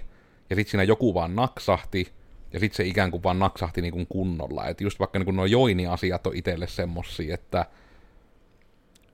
ja 0.51 0.57
sitten 0.57 0.70
siinä 0.70 0.83
joku 0.83 1.14
vaan 1.14 1.37
naksahti, 1.37 2.12
ja 2.53 2.61
sitten 2.61 2.77
se 2.77 2.85
ikään 2.85 3.11
kuin 3.11 3.22
vaan 3.22 3.38
naksahti 3.38 3.83
niin 3.83 3.92
kuin 3.92 4.07
kunnolla. 4.07 4.66
Että 4.66 4.85
just 4.85 4.98
vaikka 4.98 5.18
niin 5.18 5.37
nuo 5.37 5.46
joini-asiat 5.46 6.27
on 6.27 6.37
itselle 6.37 6.66
semmosia, 6.66 7.35
että 7.35 7.66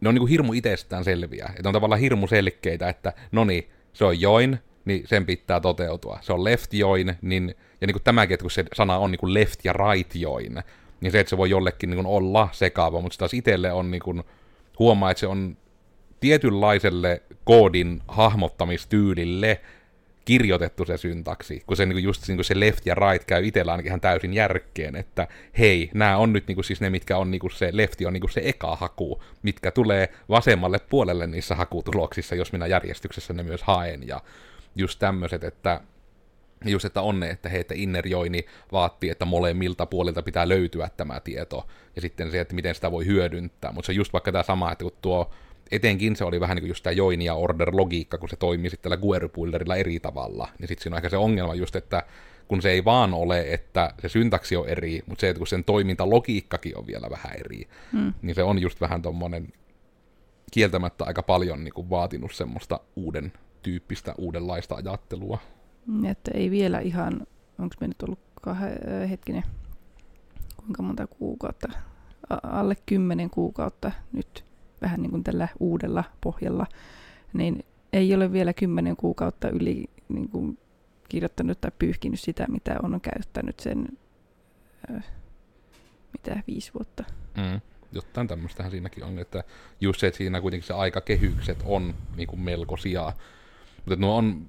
ne 0.01 0.09
on 0.09 0.15
niin 0.15 0.21
kuin 0.21 0.31
hirmu 0.31 0.53
itsestään 0.53 1.05
selviä. 1.05 1.51
Että 1.57 1.69
on 1.69 1.73
tavallaan 1.73 2.01
hirmu 2.01 2.27
selkeitä, 2.27 2.89
että 2.89 3.13
no 3.33 3.45
niin, 3.45 3.71
se 3.93 4.05
on 4.05 4.21
join, 4.21 4.59
niin 4.85 5.03
sen 5.07 5.27
pitää 5.27 5.61
toteutua. 5.61 6.19
Se 6.23 6.33
on 6.33 6.45
left 6.45 6.75
join, 6.75 7.17
niin, 7.23 7.55
ja 7.81 7.87
niin 7.87 7.95
kuin 7.95 8.05
tämäkin, 8.05 8.35
että 8.35 8.45
kun 8.45 8.51
se 8.51 8.65
sana 8.73 8.99
on 8.99 9.11
niin 9.11 9.21
kuin 9.21 9.35
left 9.35 9.65
ja 9.65 9.73
right 9.73 10.15
join, 10.15 10.63
niin 11.01 11.13
se, 11.13 11.21
että 11.21 11.31
se 11.31 11.37
voi 11.37 11.51
jollekin 11.51 11.91
niin 11.91 12.05
kuin 12.05 12.07
olla 12.07 12.49
sekaava, 12.53 13.01
mutta 13.01 13.19
taas 13.19 13.35
itselle 13.35 13.73
on 13.73 13.91
niin 13.91 14.03
kuin, 14.03 14.23
huomaa, 14.79 15.11
että 15.11 15.21
se 15.21 15.27
on 15.27 15.57
tietynlaiselle 16.25 17.23
koodin 17.45 18.03
hahmottamistyylille 18.09 19.61
kirjoitettu 20.25 20.85
se 20.85 20.97
syntaksi, 20.97 21.63
kun 21.67 21.77
se 21.77 21.87
niin 21.87 22.03
just 22.03 22.29
niin 22.29 22.37
kuin 22.37 22.45
se 22.45 22.61
left 22.61 22.87
ja 22.87 22.95
right 22.95 23.25
käy 23.27 23.47
itsellä 23.47 23.73
ainakin 23.73 23.89
ihan 23.89 24.01
täysin 24.01 24.35
järkkeen, 24.35 24.97
että 24.97 25.29
hei, 25.59 25.91
nämä 25.95 26.17
on 26.17 26.33
nyt 26.33 26.47
niin 26.47 26.55
kuin 26.55 26.65
siis 26.65 26.81
ne, 26.81 26.91
mitkä 26.91 27.17
on 27.19 27.31
niin 27.31 27.39
kuin 27.39 27.51
se 27.51 27.69
lefti 27.73 28.07
on 28.07 28.13
niin 28.13 28.21
kuin 28.21 28.31
se 28.31 28.41
eka 28.45 28.77
haku, 28.77 29.23
mitkä 29.43 29.71
tulee 29.71 30.09
vasemmalle 30.29 30.79
puolelle 30.79 31.27
niissä 31.27 31.55
hakutuloksissa, 31.55 32.35
jos 32.35 32.53
minä 32.53 32.67
järjestyksessä 32.67 33.33
ne 33.33 33.43
myös 33.43 33.63
haen, 33.63 34.09
ja 34.09 34.21
just 34.77 34.99
tämmöiset, 34.99 35.45
että 35.45 35.81
just, 36.65 36.85
että 36.85 37.03
on 37.03 37.21
ne, 37.21 37.31
että 37.31 37.49
hei, 37.49 37.61
että 37.61 37.75
innerjoini 37.77 38.47
vaatii, 38.73 39.11
että 39.11 39.25
molemmilta 39.25 39.87
puolilta 39.87 40.23
pitää 40.23 40.49
löytyä 40.49 40.91
tämä 40.97 41.21
tieto, 41.21 41.67
ja 41.97 42.03
sitten 42.03 42.31
se, 42.31 42.41
että 42.41 42.55
miten 42.55 42.75
sitä 42.75 42.91
voi 42.91 43.07
hyödyntää, 43.07 43.73
mutta 43.73 43.87
se 43.87 43.93
on 43.93 43.97
just 43.97 44.13
vaikka 44.13 44.33
tämä 44.33 44.43
sama, 44.43 44.73
että 44.73 44.85
kun 44.85 44.93
tuo 45.03 45.31
etenkin 45.71 46.17
se 46.17 46.25
oli 46.25 46.41
vähän 46.41 46.55
niin 46.55 46.63
kuin 46.63 46.69
just 46.69 46.83
tämä 46.83 46.93
join 46.93 47.23
ja 47.23 47.35
order 47.35 47.77
logiikka, 47.77 48.19
kun 48.19 48.29
se 48.29 48.37
toimii 48.37 48.71
sitten 48.71 48.91
tällä 48.91 49.07
query 49.07 49.31
eri 49.79 50.01
tavalla, 50.01 50.49
niin 50.59 50.69
sitten 50.69 50.83
siinä 50.83 50.95
on 50.95 50.99
ehkä 50.99 51.09
se 51.09 51.17
ongelma 51.17 51.55
just, 51.55 51.77
että 51.77 52.03
kun 52.49 52.63
se 52.63 52.71
ei 52.71 52.85
vaan 52.85 53.15
ole, 53.15 53.41
että 53.53 53.95
se 53.99 54.09
syntaksi 54.09 54.57
on 54.57 54.69
eri, 54.69 55.03
mutta 55.07 55.21
se, 55.21 55.29
että 55.29 55.39
kun 55.39 55.47
sen 55.47 55.65
toimintalogiikkakin 55.65 56.79
on 56.79 56.87
vielä 56.87 57.11
vähän 57.11 57.33
eri, 57.37 57.69
mm. 57.93 58.15
niin 58.23 58.35
se 58.35 58.43
on 58.43 58.59
just 58.59 58.81
vähän 58.81 59.03
tuommoinen 59.03 59.53
kieltämättä 60.53 61.05
aika 61.05 61.23
paljon 61.23 61.65
niin 61.65 61.75
kuin 61.75 61.91
vaatinut 61.91 62.35
semmoista 62.35 62.81
uuden 62.97 63.33
tyyppistä, 63.63 64.15
uudenlaista 64.19 64.75
ajattelua. 64.75 65.39
Että 66.11 66.31
ei 66.35 66.51
vielä 66.51 66.81
ihan, 66.81 67.27
onko 67.59 67.75
me 67.81 67.89
nyt 67.89 68.03
ollut 68.03 68.19
kahden, 68.43 69.09
hetkinen, 69.09 69.43
kuinka 70.57 70.83
monta 70.83 71.07
kuukautta, 71.07 71.69
alle 72.43 72.77
kymmenen 72.87 73.31
kuukautta 73.31 73.93
nyt 74.13 74.45
vähän 74.85 75.03
niin 75.03 75.11
kuin 75.11 75.25
tällä 75.25 75.49
uudella 75.61 76.05
pohjalla, 76.21 76.67
niin 77.33 77.65
ei 77.93 78.15
ole 78.15 78.33
vielä 78.33 78.53
kymmenen 78.53 78.97
kuukautta 78.97 79.49
yli 79.49 79.85
niin 80.09 80.29
kuin 80.29 80.59
kirjoittanut 81.09 81.61
tai 81.61 81.71
pyyhkinyt 81.79 82.21
sitä, 82.21 82.47
mitä 82.49 82.77
on 82.83 83.01
käyttänyt 83.01 83.61
sen, 83.61 83.89
äh, 84.91 85.05
mitä, 86.13 86.43
viisi 86.47 86.71
vuotta. 86.75 87.05
Mm. 87.37 87.61
Jotain 87.93 88.29
tämmöistähän 88.29 88.71
siinäkin 88.71 89.05
on, 89.05 89.19
että 89.19 89.45
just 89.81 90.01
se, 90.01 90.07
että 90.07 90.19
siinä 90.19 90.41
kuitenkin 90.41 90.67
se 90.67 90.75
aikakehykset 90.75 91.59
on 91.65 91.95
niin 92.17 92.27
kuin 92.27 92.41
melkoisia. 92.41 93.13
Mutta 93.77 93.97
nuo 93.97 94.17
on, 94.17 94.47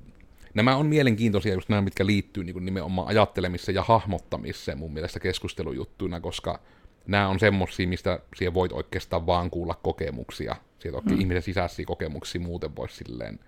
nämä 0.54 0.76
on 0.76 0.86
mielenkiintoisia 0.86 1.54
just 1.54 1.70
nämä, 1.70 1.82
mitkä 1.82 2.06
liittyy 2.06 2.44
niin 2.44 2.54
kuin 2.54 2.66
nimenomaan 2.66 3.08
ajattelemiseen 3.08 3.76
ja 3.76 3.84
hahmottamiseen 3.84 4.78
mun 4.78 4.94
mielestä 4.94 5.20
keskustelujuttuina, 5.20 6.20
koska 6.20 6.60
nämä 7.08 7.28
on 7.28 7.40
semmosia, 7.40 7.88
mistä 7.88 8.20
siihen 8.36 8.54
voit 8.54 8.72
oikeastaan 8.72 9.26
vaan 9.26 9.50
kuulla 9.50 9.80
kokemuksia. 9.84 10.56
Sieltä 10.80 11.02
mm. 11.10 11.20
ihmisen 11.20 11.44
sisäisiä 11.44 11.86
kokemuksia 11.86 12.42
muuten 12.42 12.76
voisi 12.76 12.96
silleen 12.96 13.40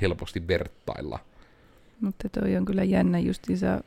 helposti 0.00 0.48
vertailla. 0.48 1.18
Mutta 2.00 2.28
toi 2.28 2.56
on 2.56 2.64
kyllä 2.64 2.84
jännä 2.84 3.18
justiinsa, 3.18 3.80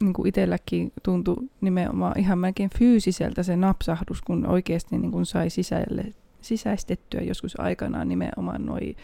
niin 0.00 0.12
kuin 0.12 0.28
itselläkin 0.28 0.92
tuntui 1.02 1.36
nimenomaan 1.60 2.18
ihan 2.18 2.38
melkein 2.38 2.70
fyysiseltä 2.78 3.42
se 3.42 3.56
napsahdus, 3.56 4.22
kun 4.22 4.46
oikeasti 4.46 4.98
niin 4.98 5.12
kuin 5.12 5.26
sai 5.26 5.50
sisälle, 5.50 6.04
sisäistettyä 6.40 7.20
joskus 7.20 7.60
aikanaan 7.60 8.08
nimenomaan 8.08 8.66
noi 8.66 8.96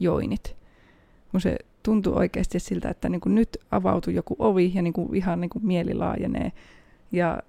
joinit. 0.00 0.56
Kun 1.30 1.40
se 1.40 1.56
tuntui 1.82 2.12
oikeasti 2.12 2.60
siltä, 2.60 2.88
että 2.88 3.08
niin 3.08 3.20
kuin 3.20 3.34
nyt 3.34 3.56
avautui 3.70 4.14
joku 4.14 4.36
ovi 4.38 4.72
ja 4.74 4.82
niin 4.82 4.92
kuin 4.92 5.14
ihan 5.14 5.40
niin 5.40 5.50
kuin 5.50 5.66
mieli 5.66 5.94
laajenee. 5.94 6.52
Ja 7.12 7.42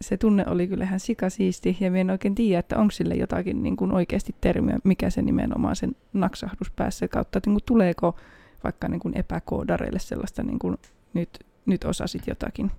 se 0.00 0.16
tunne 0.16 0.44
oli 0.46 0.66
kyllähän 0.66 1.00
sikasiisti 1.00 1.76
ja 1.80 1.90
minä 1.90 2.00
en 2.00 2.10
oikein 2.10 2.34
tiedä, 2.34 2.58
että 2.58 2.78
onko 2.78 2.90
sille 2.90 3.14
jotakin 3.14 3.62
niin 3.62 3.76
kuin 3.76 3.92
oikeasti 3.92 4.34
termiä, 4.40 4.78
mikä 4.84 5.10
se 5.10 5.22
nimenomaan 5.22 5.76
sen 5.76 5.96
naksahdus 6.12 6.70
päässä 6.70 7.08
kautta, 7.08 7.38
että 7.38 7.50
niin 7.50 7.54
kuin 7.54 7.66
tuleeko 7.66 8.16
vaikka 8.64 8.88
niin 8.88 9.00
kuin 9.00 9.18
epäkoodareille 9.18 9.98
sellaista 9.98 10.42
niin 10.42 10.58
kuin 10.58 10.78
nyt, 11.14 11.46
nyt 11.66 11.84
osasit 11.84 12.26
jotakin. 12.26 12.70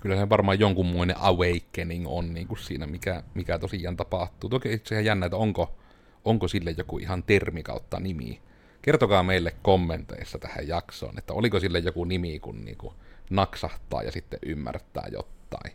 Kyllä 0.00 0.16
se 0.16 0.28
varmaan 0.28 0.60
jonkunmoinen 0.60 1.16
awakening 1.18 2.08
on 2.08 2.34
niin 2.34 2.48
kuin 2.48 2.58
siinä, 2.58 2.86
mikä, 2.86 3.22
mikä 3.34 3.58
tosiaan 3.58 3.96
tapahtuu. 3.96 4.50
Toki 4.50 4.72
itse 4.72 4.94
ihan 4.94 5.04
jännä, 5.04 5.26
että 5.26 5.36
onko, 5.36 5.74
onko 6.24 6.48
sille 6.48 6.74
joku 6.78 6.98
ihan 6.98 7.22
termi 7.22 7.62
kautta 7.62 8.00
nimi. 8.00 8.40
Kertokaa 8.82 9.22
meille 9.22 9.54
kommenteissa 9.62 10.38
tähän 10.38 10.68
jaksoon, 10.68 11.18
että 11.18 11.32
oliko 11.32 11.60
sille 11.60 11.78
joku 11.78 12.04
nimi, 12.04 12.38
kun 12.38 12.64
niin 12.64 12.76
kuin 12.78 12.94
naksahtaa 13.30 14.02
ja 14.02 14.12
sitten 14.12 14.38
ymmärtää 14.46 15.08
jotain 15.12 15.72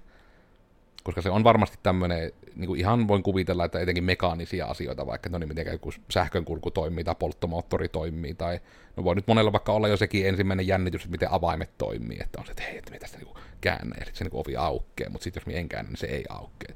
koska 1.08 1.22
se 1.22 1.30
on 1.30 1.44
varmasti 1.44 1.78
tämmöinen, 1.84 2.32
niin 2.56 2.68
kuin 2.68 2.80
ihan 2.80 3.08
voin 3.08 3.24
kuvitella, 3.24 3.66
että 3.66 3.80
etenkin 3.80 4.04
mekaanisia 4.04 4.66
asioita, 4.66 5.08
vaikka 5.08 5.30
no 5.30 5.38
niin 5.38 5.48
miten 5.48 5.68
joku 5.72 5.92
sähkönkulku 6.10 6.72
toimii 6.72 7.04
tai 7.04 7.16
polttomoottori 7.20 7.90
toimii, 7.90 8.34
tai 8.34 8.60
no 8.96 9.04
voi 9.04 9.16
nyt 9.16 9.28
monella 9.28 9.52
vaikka 9.52 9.72
olla 9.72 9.88
jo 9.88 9.98
sekin 9.98 10.28
ensimmäinen 10.28 10.68
jännitys, 10.68 11.02
että 11.02 11.12
miten 11.12 11.32
avaimet 11.32 11.78
toimii, 11.78 12.18
että 12.22 12.40
on 12.40 12.46
se, 12.46 12.52
että 12.52 12.64
hei, 12.64 12.78
että 12.78 12.92
mitä 12.92 13.08
sitä 13.08 13.20
niin 13.20 13.36
käännä, 13.62 13.96
ja 14.00 14.06
sitten 14.06 14.18
se 14.18 14.24
niin 14.24 14.42
ovi 14.42 14.56
aukeaa, 14.56 15.10
mutta 15.10 15.24
sitten 15.24 15.42
jos 15.42 15.48
minä 15.48 15.60
en 15.60 15.70
käännä, 15.70 15.90
niin 15.90 15.98
se 15.98 16.08
ei 16.08 16.26
aukea. 16.30 16.76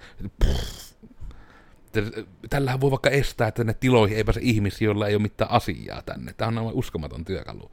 Tällähän 2.49 2.81
voi 2.81 2.91
vaikka 2.91 3.09
estää, 3.09 3.47
että 3.47 3.63
ne 3.63 3.73
tiloihin 3.73 4.17
ei 4.17 4.23
pääse 4.23 4.39
ihmisiä, 4.43 4.85
joilla 4.85 5.07
ei 5.07 5.15
ole 5.15 5.21
mitään 5.21 5.51
asiaa 5.51 6.01
tänne. 6.01 6.33
Tämä 6.33 6.47
on 6.47 6.57
aivan 6.57 6.73
uskomaton 6.73 7.25
työkalu. 7.25 7.71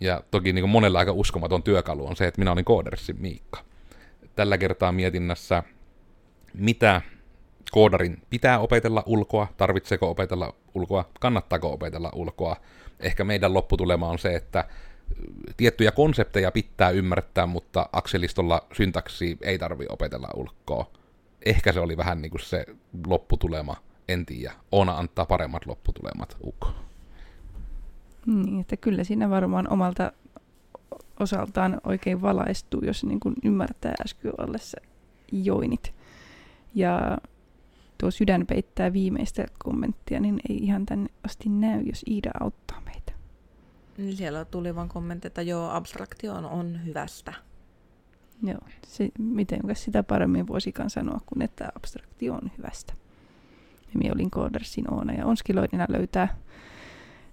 Ja 0.00 0.22
toki 0.30 0.52
niin 0.52 0.62
kuin 0.62 0.70
monella 0.70 0.98
aika 0.98 1.12
uskomaton 1.12 1.62
työkalu 1.62 2.06
on 2.06 2.16
se, 2.16 2.26
että 2.26 2.40
minä 2.40 2.52
olin 2.52 2.64
koodersin 2.64 3.16
Miikka 3.20 3.73
tällä 4.34 4.58
kertaa 4.58 4.92
mietinnässä, 4.92 5.62
mitä 6.54 7.02
koodarin 7.70 8.22
pitää 8.30 8.58
opetella 8.58 9.02
ulkoa, 9.06 9.46
tarvitseeko 9.56 10.10
opetella 10.10 10.54
ulkoa, 10.74 11.10
kannattaako 11.20 11.72
opetella 11.72 12.10
ulkoa. 12.14 12.56
Ehkä 13.00 13.24
meidän 13.24 13.54
lopputulema 13.54 14.08
on 14.08 14.18
se, 14.18 14.34
että 14.34 14.64
tiettyjä 15.56 15.92
konsepteja 15.92 16.50
pitää 16.50 16.90
ymmärtää, 16.90 17.46
mutta 17.46 17.88
akselistolla 17.92 18.66
syntaksi 18.72 19.38
ei 19.40 19.58
tarvi 19.58 19.86
opetella 19.88 20.28
ulkoa. 20.34 20.90
Ehkä 21.46 21.72
se 21.72 21.80
oli 21.80 21.96
vähän 21.96 22.22
niin 22.22 22.30
kuin 22.30 22.40
se 22.40 22.66
lopputulema, 23.06 23.76
en 24.08 24.26
tiedä. 24.26 24.52
Oona 24.72 24.98
antaa 24.98 25.26
paremmat 25.26 25.66
lopputulemat 25.66 26.36
UK. 26.42 26.66
Niin, 28.26 28.60
että 28.60 28.76
kyllä 28.76 29.04
siinä 29.04 29.30
varmaan 29.30 29.72
omalta 29.72 30.12
osaltaan 31.20 31.80
oikein 31.84 32.22
valaistuu, 32.22 32.80
jos 32.84 33.04
niin 33.04 33.20
kuin 33.20 33.34
ymmärtää 33.44 33.94
SQLssä 34.06 34.78
joinit. 35.32 35.94
Ja 36.74 37.18
tuo 37.98 38.10
sydän 38.10 38.46
peittää 38.46 38.92
viimeistä 38.92 39.46
kommenttia, 39.58 40.20
niin 40.20 40.40
ei 40.48 40.56
ihan 40.56 40.86
tänne 40.86 41.10
asti 41.24 41.48
näy, 41.48 41.82
jos 41.82 42.04
Iida 42.10 42.30
auttaa 42.40 42.80
meitä. 42.80 43.12
Niin 43.98 44.16
siellä 44.16 44.44
tuli 44.44 44.74
vain 44.74 44.88
kommentti, 44.88 45.26
että 45.26 45.42
joo, 45.42 45.70
abstraktio 45.70 46.34
on 46.34 46.84
hyvästä. 46.84 47.32
Joo, 48.42 48.60
se, 48.86 49.08
miten 49.18 49.60
sitä 49.72 50.02
paremmin 50.02 50.46
voisikaan 50.46 50.90
sanoa 50.90 51.20
kuin 51.26 51.42
että 51.42 51.72
abstraktio 51.76 52.34
on 52.34 52.50
hyvästä. 52.58 52.92
Ja 53.82 53.98
minä 53.98 54.12
olin 54.14 54.30
Codersin 54.30 54.94
Oona 54.94 55.12
ja 55.12 55.26
Onskiloidina 55.26 55.86
löytää 55.88 56.36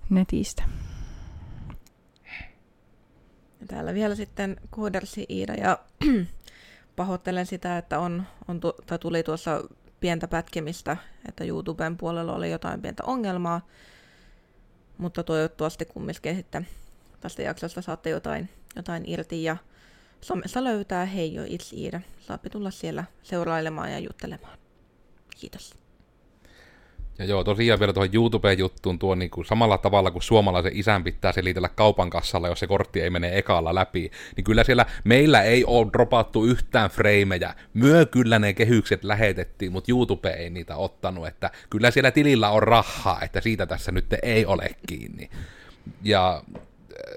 netistä. 0.10 0.64
Täällä 3.72 3.94
vielä 3.94 4.16
sitten 4.16 4.58
koodersi 4.70 5.26
Iida 5.30 5.54
ja 5.54 5.80
pahoittelen 6.96 7.46
sitä, 7.46 7.78
että 7.78 8.00
on, 8.00 8.24
on 8.48 8.60
tu- 8.60 8.76
tai 8.86 9.00
tuli 9.00 9.24
tuossa 9.24 9.64
pientä 10.00 10.28
pätkimistä, 10.28 10.98
että 11.28 11.44
YouTuben 11.44 11.98
puolella 11.98 12.36
oli 12.36 12.52
jotain 12.52 12.82
pientä 12.82 13.04
ongelmaa, 13.04 13.68
mutta 14.98 15.24
toivottavasti 15.24 15.86
kumminkin 15.86 16.36
sitten 16.36 16.68
tästä 17.20 17.42
jaksosta 17.42 17.82
saatte 17.82 18.10
jotain, 18.10 18.50
jotain 18.76 19.04
irti 19.10 19.44
ja 19.44 19.58
somessa 20.22 20.64
löytää 20.64 21.06
Hei 21.06 21.34
jo 21.34 21.44
itse 21.48 21.76
Iida. 21.76 22.02
Saapi 22.20 22.50
tulla 22.50 22.72
siellä 22.72 23.04
seurailemaan 23.24 23.92
ja 23.92 24.00
juttelemaan. 24.00 24.58
Kiitos. 25.40 25.81
Ja 27.22 27.28
joo, 27.28 27.44
tosiaan 27.44 27.80
vielä 27.80 27.94
tuohon 27.94 28.10
YouTube-juttuun 28.14 29.00
tuo 29.00 29.16
niin 29.16 29.32
kuin 29.32 29.46
samalla 29.46 29.78
tavalla 29.78 30.12
kuin 30.12 30.22
suomalaisen 30.22 30.72
isän 30.76 31.04
pitää 31.04 31.32
selitellä 31.32 31.70
kaupan 31.70 32.10
kassalla, 32.10 32.48
jos 32.48 32.60
se 32.60 32.68
kortti 32.68 33.02
ei 33.02 33.10
mene 33.10 33.38
ekalla 33.38 33.76
läpi, 33.76 34.12
niin 34.36 34.44
kyllä 34.44 34.64
siellä 34.64 34.86
meillä 35.04 35.42
ei 35.42 35.66
ole 35.66 35.88
dropattu 35.94 36.46
yhtään 36.46 36.90
freimejä. 36.90 37.56
Myö 37.74 38.06
kyllä 38.06 38.40
ne 38.40 38.54
kehykset 38.54 39.04
lähetettiin, 39.04 39.72
mutta 39.72 39.92
YouTube 39.92 40.30
ei 40.30 40.50
niitä 40.50 40.76
ottanut, 40.76 41.28
että 41.28 41.52
kyllä 41.70 41.92
siellä 41.92 42.12
tilillä 42.12 42.50
on 42.50 42.64
rahaa, 42.64 43.22
että 43.22 43.42
siitä 43.42 43.66
tässä 43.66 43.92
nyt 43.92 44.06
ei 44.24 44.46
ole 44.46 44.70
kiinni. 44.88 45.30
Ja 46.04 46.44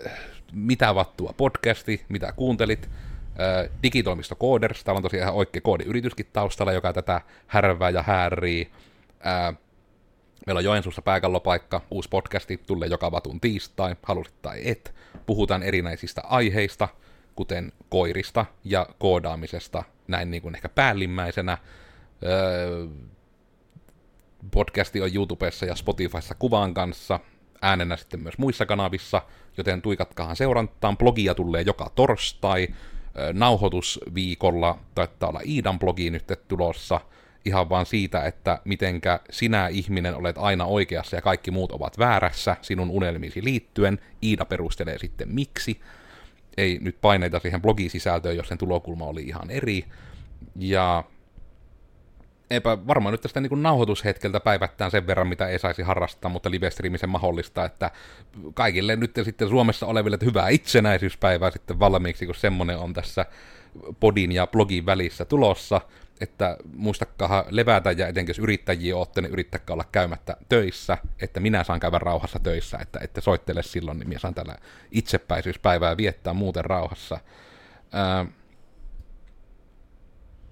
äh, 0.07 0.13
mitä 0.53 0.95
vattua 0.95 1.35
podcasti, 1.37 2.05
mitä 2.09 2.33
kuuntelit, 2.33 2.91
äh, 3.41 3.71
digitoimisto 3.83 4.35
Coders, 4.35 4.85
täällä 4.85 4.99
on 4.99 5.03
tosiaan 5.03 5.23
ihan 5.23 5.35
oikea 5.35 5.61
koodiyrityskin 5.61 6.27
taustalla, 6.33 6.73
joka 6.73 6.93
tätä 6.93 7.21
härvää 7.47 7.91
ja 7.91 8.03
häärii. 8.03 8.71
Äh, 9.27 9.57
Meillä 10.47 10.59
on 10.59 10.65
Joensuussa 10.65 11.03
pääkallopaikka, 11.03 11.81
uusi 11.91 12.09
podcasti, 12.09 12.57
tulee 12.67 12.89
joka 12.89 13.13
vatun 13.13 13.41
tiistai, 13.41 13.97
halusit 14.03 14.43
tai 14.43 14.61
et. 14.65 14.95
Puhutaan 15.27 15.63
erinäisistä 15.63 16.23
aiheista, 16.25 16.89
kuten 17.37 17.73
koirista 17.89 18.47
ja 18.65 18.87
koodaamisesta, 18.99 19.85
näin 20.09 20.31
niin 20.31 20.43
kuin 20.43 20.55
ehkä 20.55 20.69
päällimmäisenä. 20.69 21.59
Öö, 22.25 22.87
Podcasti 24.51 25.01
on 25.03 25.15
YouTubessa 25.15 25.67
ja 25.67 25.75
Spotifyssa 25.75 26.35
kuvan 26.35 26.75
kanssa, 26.75 27.21
äänenä 27.63 27.97
sitten 27.97 28.21
myös 28.21 28.39
muissa 28.39 28.67
kanavissa, 28.67 29.23
joten 29.57 29.83
tuikatkaahan 29.83 30.37
seurantaan. 30.37 30.97
Blogia 30.97 31.35
tulee 31.35 31.63
joka 31.63 31.91
torstai, 31.95 32.69
nauhoitusviikolla 33.33 34.79
taitaa 34.95 35.29
olla 35.29 35.41
Iidan 35.47 35.79
blogi 35.79 36.11
nyt 36.11 36.33
tulossa, 36.49 37.01
ihan 37.45 37.69
vaan 37.69 37.87
siitä, 37.87 38.25
että 38.25 38.59
mitenkä 38.65 39.21
sinä 39.31 39.69
ihminen 39.69 40.15
olet 40.15 40.39
aina 40.39 40.65
oikeassa 40.65 41.17
ja 41.17 41.23
kaikki 41.23 41.51
muut 41.51 41.73
ovat 41.73 41.99
väärässä 41.99 42.57
sinun 42.63 42.91
unelmiisi 42.91 43.45
liittyen. 43.45 43.99
Iida 44.23 44.45
perustelee 44.45 44.99
sitten 44.99 45.29
miksi. 45.35 45.81
Ei 46.57 46.79
nyt 46.81 47.01
paineita 47.01 47.39
siihen 47.39 47.63
blogisisältöön, 47.63 48.37
jos 48.37 48.49
sen 48.49 48.59
tulokulma 48.59 49.05
oli 49.05 49.23
ihan 49.23 49.51
eri. 49.51 49.85
Ja 50.57 51.05
eipä 52.51 52.87
varmaan 52.87 53.13
nyt 53.13 53.21
tästä 53.21 53.41
niin 53.41 53.63
nauhoitushetkeltä 53.63 54.41
päivättään 54.41 54.91
sen 54.91 55.07
verran, 55.07 55.29
mitä 55.29 55.49
ei 55.49 55.59
saisi 55.59 55.83
harrastaa, 55.83 56.31
mutta 56.31 56.51
livestreamisen 56.51 57.11
mahdollista, 57.11 57.65
että 57.65 57.91
kaikille 58.55 58.97
nyt 58.97 59.21
sitten 59.23 59.49
Suomessa 59.49 59.87
oleville 59.87 60.15
että 60.15 60.27
hyvää 60.27 60.49
itsenäisyyspäivää 60.49 61.51
sitten 61.51 61.79
valmiiksi, 61.79 62.27
kun 62.27 62.35
semmoinen 62.35 62.79
on 62.79 62.93
tässä 62.93 63.27
podin 64.01 64.33
ja 64.33 64.47
blogin 64.47 64.87
välissä 64.87 65.25
tulossa, 65.25 65.81
että 66.21 66.57
muistakaa 66.73 67.45
levätä 67.51 67.93
ja 67.93 68.09
etenkin 68.09 68.31
jos 68.31 68.39
yrittäjiä 68.39 68.97
olette, 68.97 69.21
niin 69.21 69.33
yrittäkää 69.33 69.75
olla 69.75 69.85
käymättä 69.93 70.37
töissä, 70.49 70.99
että 71.21 71.41
minä 71.41 71.65
saan 71.65 71.81
käydä 71.81 71.99
rauhassa 71.99 72.39
töissä, 72.39 72.79
että 72.79 72.99
ette 73.03 73.21
soittele 73.21 73.63
silloin, 73.63 73.99
niin 73.99 74.09
minä 74.09 74.21
saan 74.21 74.35
tällä 74.35 74.57
itsepäisyyspäivää 74.91 75.97
viettää 75.97 76.33
muuten 76.33 76.65
rauhassa. 76.65 77.19
Ää, 77.93 78.27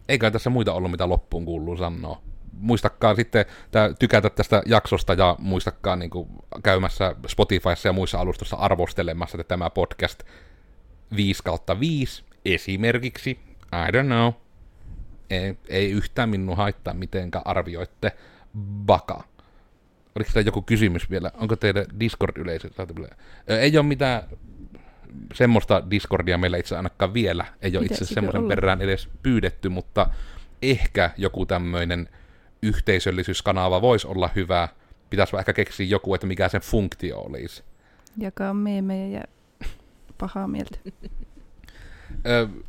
eikä 0.09 0.31
tässä 0.31 0.51
muita 0.51 0.73
ollut, 0.73 0.91
mitä 0.91 1.09
loppuun 1.09 1.45
kuuluu 1.45 1.77
sanoa. 1.77 2.23
Muistakaa 2.53 3.15
sitten 3.15 3.45
tää, 3.71 3.95
tykätä 3.99 4.31
tästä 4.31 4.63
jaksosta 4.67 5.13
ja 5.15 5.37
muistakaa 5.39 5.97
niin 5.97 6.11
kuin, 6.11 6.29
käymässä 6.63 7.17
Spotifyssa 7.27 7.89
ja 7.89 7.93
muissa 7.93 8.19
alustoissa 8.19 8.57
arvostelemassa 8.57 9.39
että 9.41 9.49
tämä 9.49 9.71
podcast 9.71 10.23
5 11.17 11.43
kautta 11.43 11.81
5 11.81 12.25
esimerkiksi. 12.45 13.31
I 13.73 13.91
don't 13.93 14.07
know. 14.07 14.42
Ei, 15.33 15.57
ei 15.69 15.91
yhtään 15.91 16.29
minun 16.29 16.57
haittaa, 16.57 16.95
mitenkä 16.95 17.43
arvioitte 17.45 18.13
baka. 18.87 19.25
Oliko 20.15 20.31
teillä 20.33 20.49
joku 20.49 20.63
kysymys 20.63 21.11
vielä? 21.11 21.31
Onko 21.35 21.57
teidän 21.57 21.87
Discord-yleisö? 22.01 22.71
Ei 23.49 23.79
ole 23.79 23.87
mitään 23.87 24.23
semmoista 25.35 25.91
Discordia 25.91 26.39
meillä 26.39 26.57
itse 26.57 26.77
ainakaan 26.77 27.15
vielä 27.15 27.45
ei 27.63 27.77
ole 27.77 27.87
itse 27.87 28.05
semmoisen 28.05 28.49
perään 28.49 28.83
edes 28.83 29.09
pyydetty, 29.23 29.69
mutta 29.69 30.11
ehkä 30.63 31.11
joku 31.17 31.47
tämmöinen 31.47 32.09
yhteisöllisyyskanava 32.63 33.83
voisi 33.83 34.07
olla 34.07 34.31
hyvä. 34.37 34.69
Pitäisi 35.11 35.37
ehkä 35.37 35.53
keksiä 35.53 35.87
joku, 35.87 36.15
että 36.15 36.27
mikä 36.27 36.49
sen 36.49 36.61
funktio 36.61 37.19
olisi. 37.19 37.63
Jakaa 38.19 38.55
meemejä 38.55 39.07
ja 39.07 39.25
pahaa 40.19 40.49
mieltä. 40.49 40.79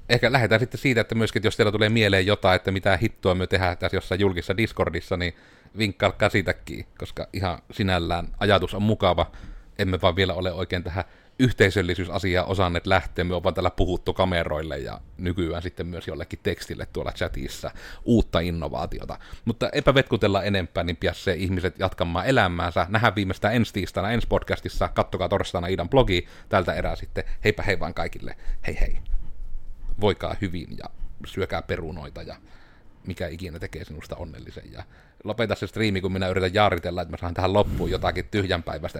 ehkä 0.09 0.31
lähdetään 0.31 0.59
sitten 0.59 0.79
siitä, 0.79 1.01
että 1.01 1.15
myöskin, 1.15 1.39
että 1.39 1.47
jos 1.47 1.57
teillä 1.57 1.71
tulee 1.71 1.89
mieleen 1.89 2.25
jotain, 2.25 2.55
että 2.55 2.71
mitä 2.71 2.97
hittoa 2.97 3.35
me 3.35 3.47
tehdään 3.47 3.77
tässä 3.77 3.97
jossain 3.97 4.21
julkisessa 4.21 4.57
Discordissa, 4.57 5.17
niin 5.17 5.35
vinkkailkaa 5.77 6.29
sitäkin, 6.29 6.85
koska 6.97 7.27
ihan 7.33 7.59
sinällään 7.71 8.27
ajatus 8.39 8.73
on 8.73 8.81
mukava. 8.81 9.31
Emme 9.79 10.01
vaan 10.01 10.15
vielä 10.15 10.33
ole 10.33 10.53
oikein 10.53 10.83
tähän 10.83 11.03
yhteisöllisyysasiaa 11.39 12.45
osanneet 12.45 12.87
lähteä, 12.87 13.25
me 13.25 13.35
ollaan 13.35 13.53
täällä 13.53 13.71
puhuttu 13.71 14.13
kameroille 14.13 14.77
ja 14.77 15.01
nykyään 15.17 15.61
sitten 15.61 15.87
myös 15.87 16.07
jollekin 16.07 16.39
tekstille 16.43 16.87
tuolla 16.93 17.11
chatissa 17.11 17.71
uutta 18.05 18.39
innovaatiota. 18.39 19.19
Mutta 19.45 19.69
eipä 19.69 19.93
vetkutella 19.93 20.43
enempää, 20.43 20.83
niin 20.83 20.97
se 21.13 21.33
ihmiset 21.33 21.79
jatkamaan 21.79 22.25
elämäänsä. 22.25 22.85
Nähdään 22.89 23.15
viimeistään 23.15 23.55
ensi 23.55 23.73
tiistaina 23.73 24.11
ensi 24.11 24.27
podcastissa. 24.27 24.87
Kattokaa 24.87 25.29
torstaina 25.29 25.67
Idan 25.67 25.89
blogi. 25.89 26.27
Tältä 26.49 26.73
erää 26.73 26.95
sitten 26.95 27.23
heipä 27.43 27.63
hei 27.63 27.79
vaan 27.79 27.93
kaikille. 27.93 28.35
Hei 28.67 28.79
hei. 28.79 29.12
Voikaa 30.01 30.35
hyvin 30.41 30.67
ja 30.77 30.85
syökää 31.25 31.61
perunoita 31.61 32.21
ja 32.21 32.35
mikä 33.07 33.27
ikinä 33.27 33.59
tekee 33.59 33.85
sinusta 33.85 34.15
onnellisen. 34.15 34.71
Ja 34.71 34.83
lopeta 35.23 35.55
se 35.55 35.67
striimi, 35.67 36.01
kun 36.01 36.13
minä 36.13 36.27
yritän 36.27 36.53
jaaritella, 36.53 37.01
että 37.01 37.11
mä 37.11 37.17
saan 37.17 37.33
tähän 37.33 37.53
loppuun 37.53 37.91
jotakin 37.91 38.25
tyhjänpäiväistä 38.31 38.91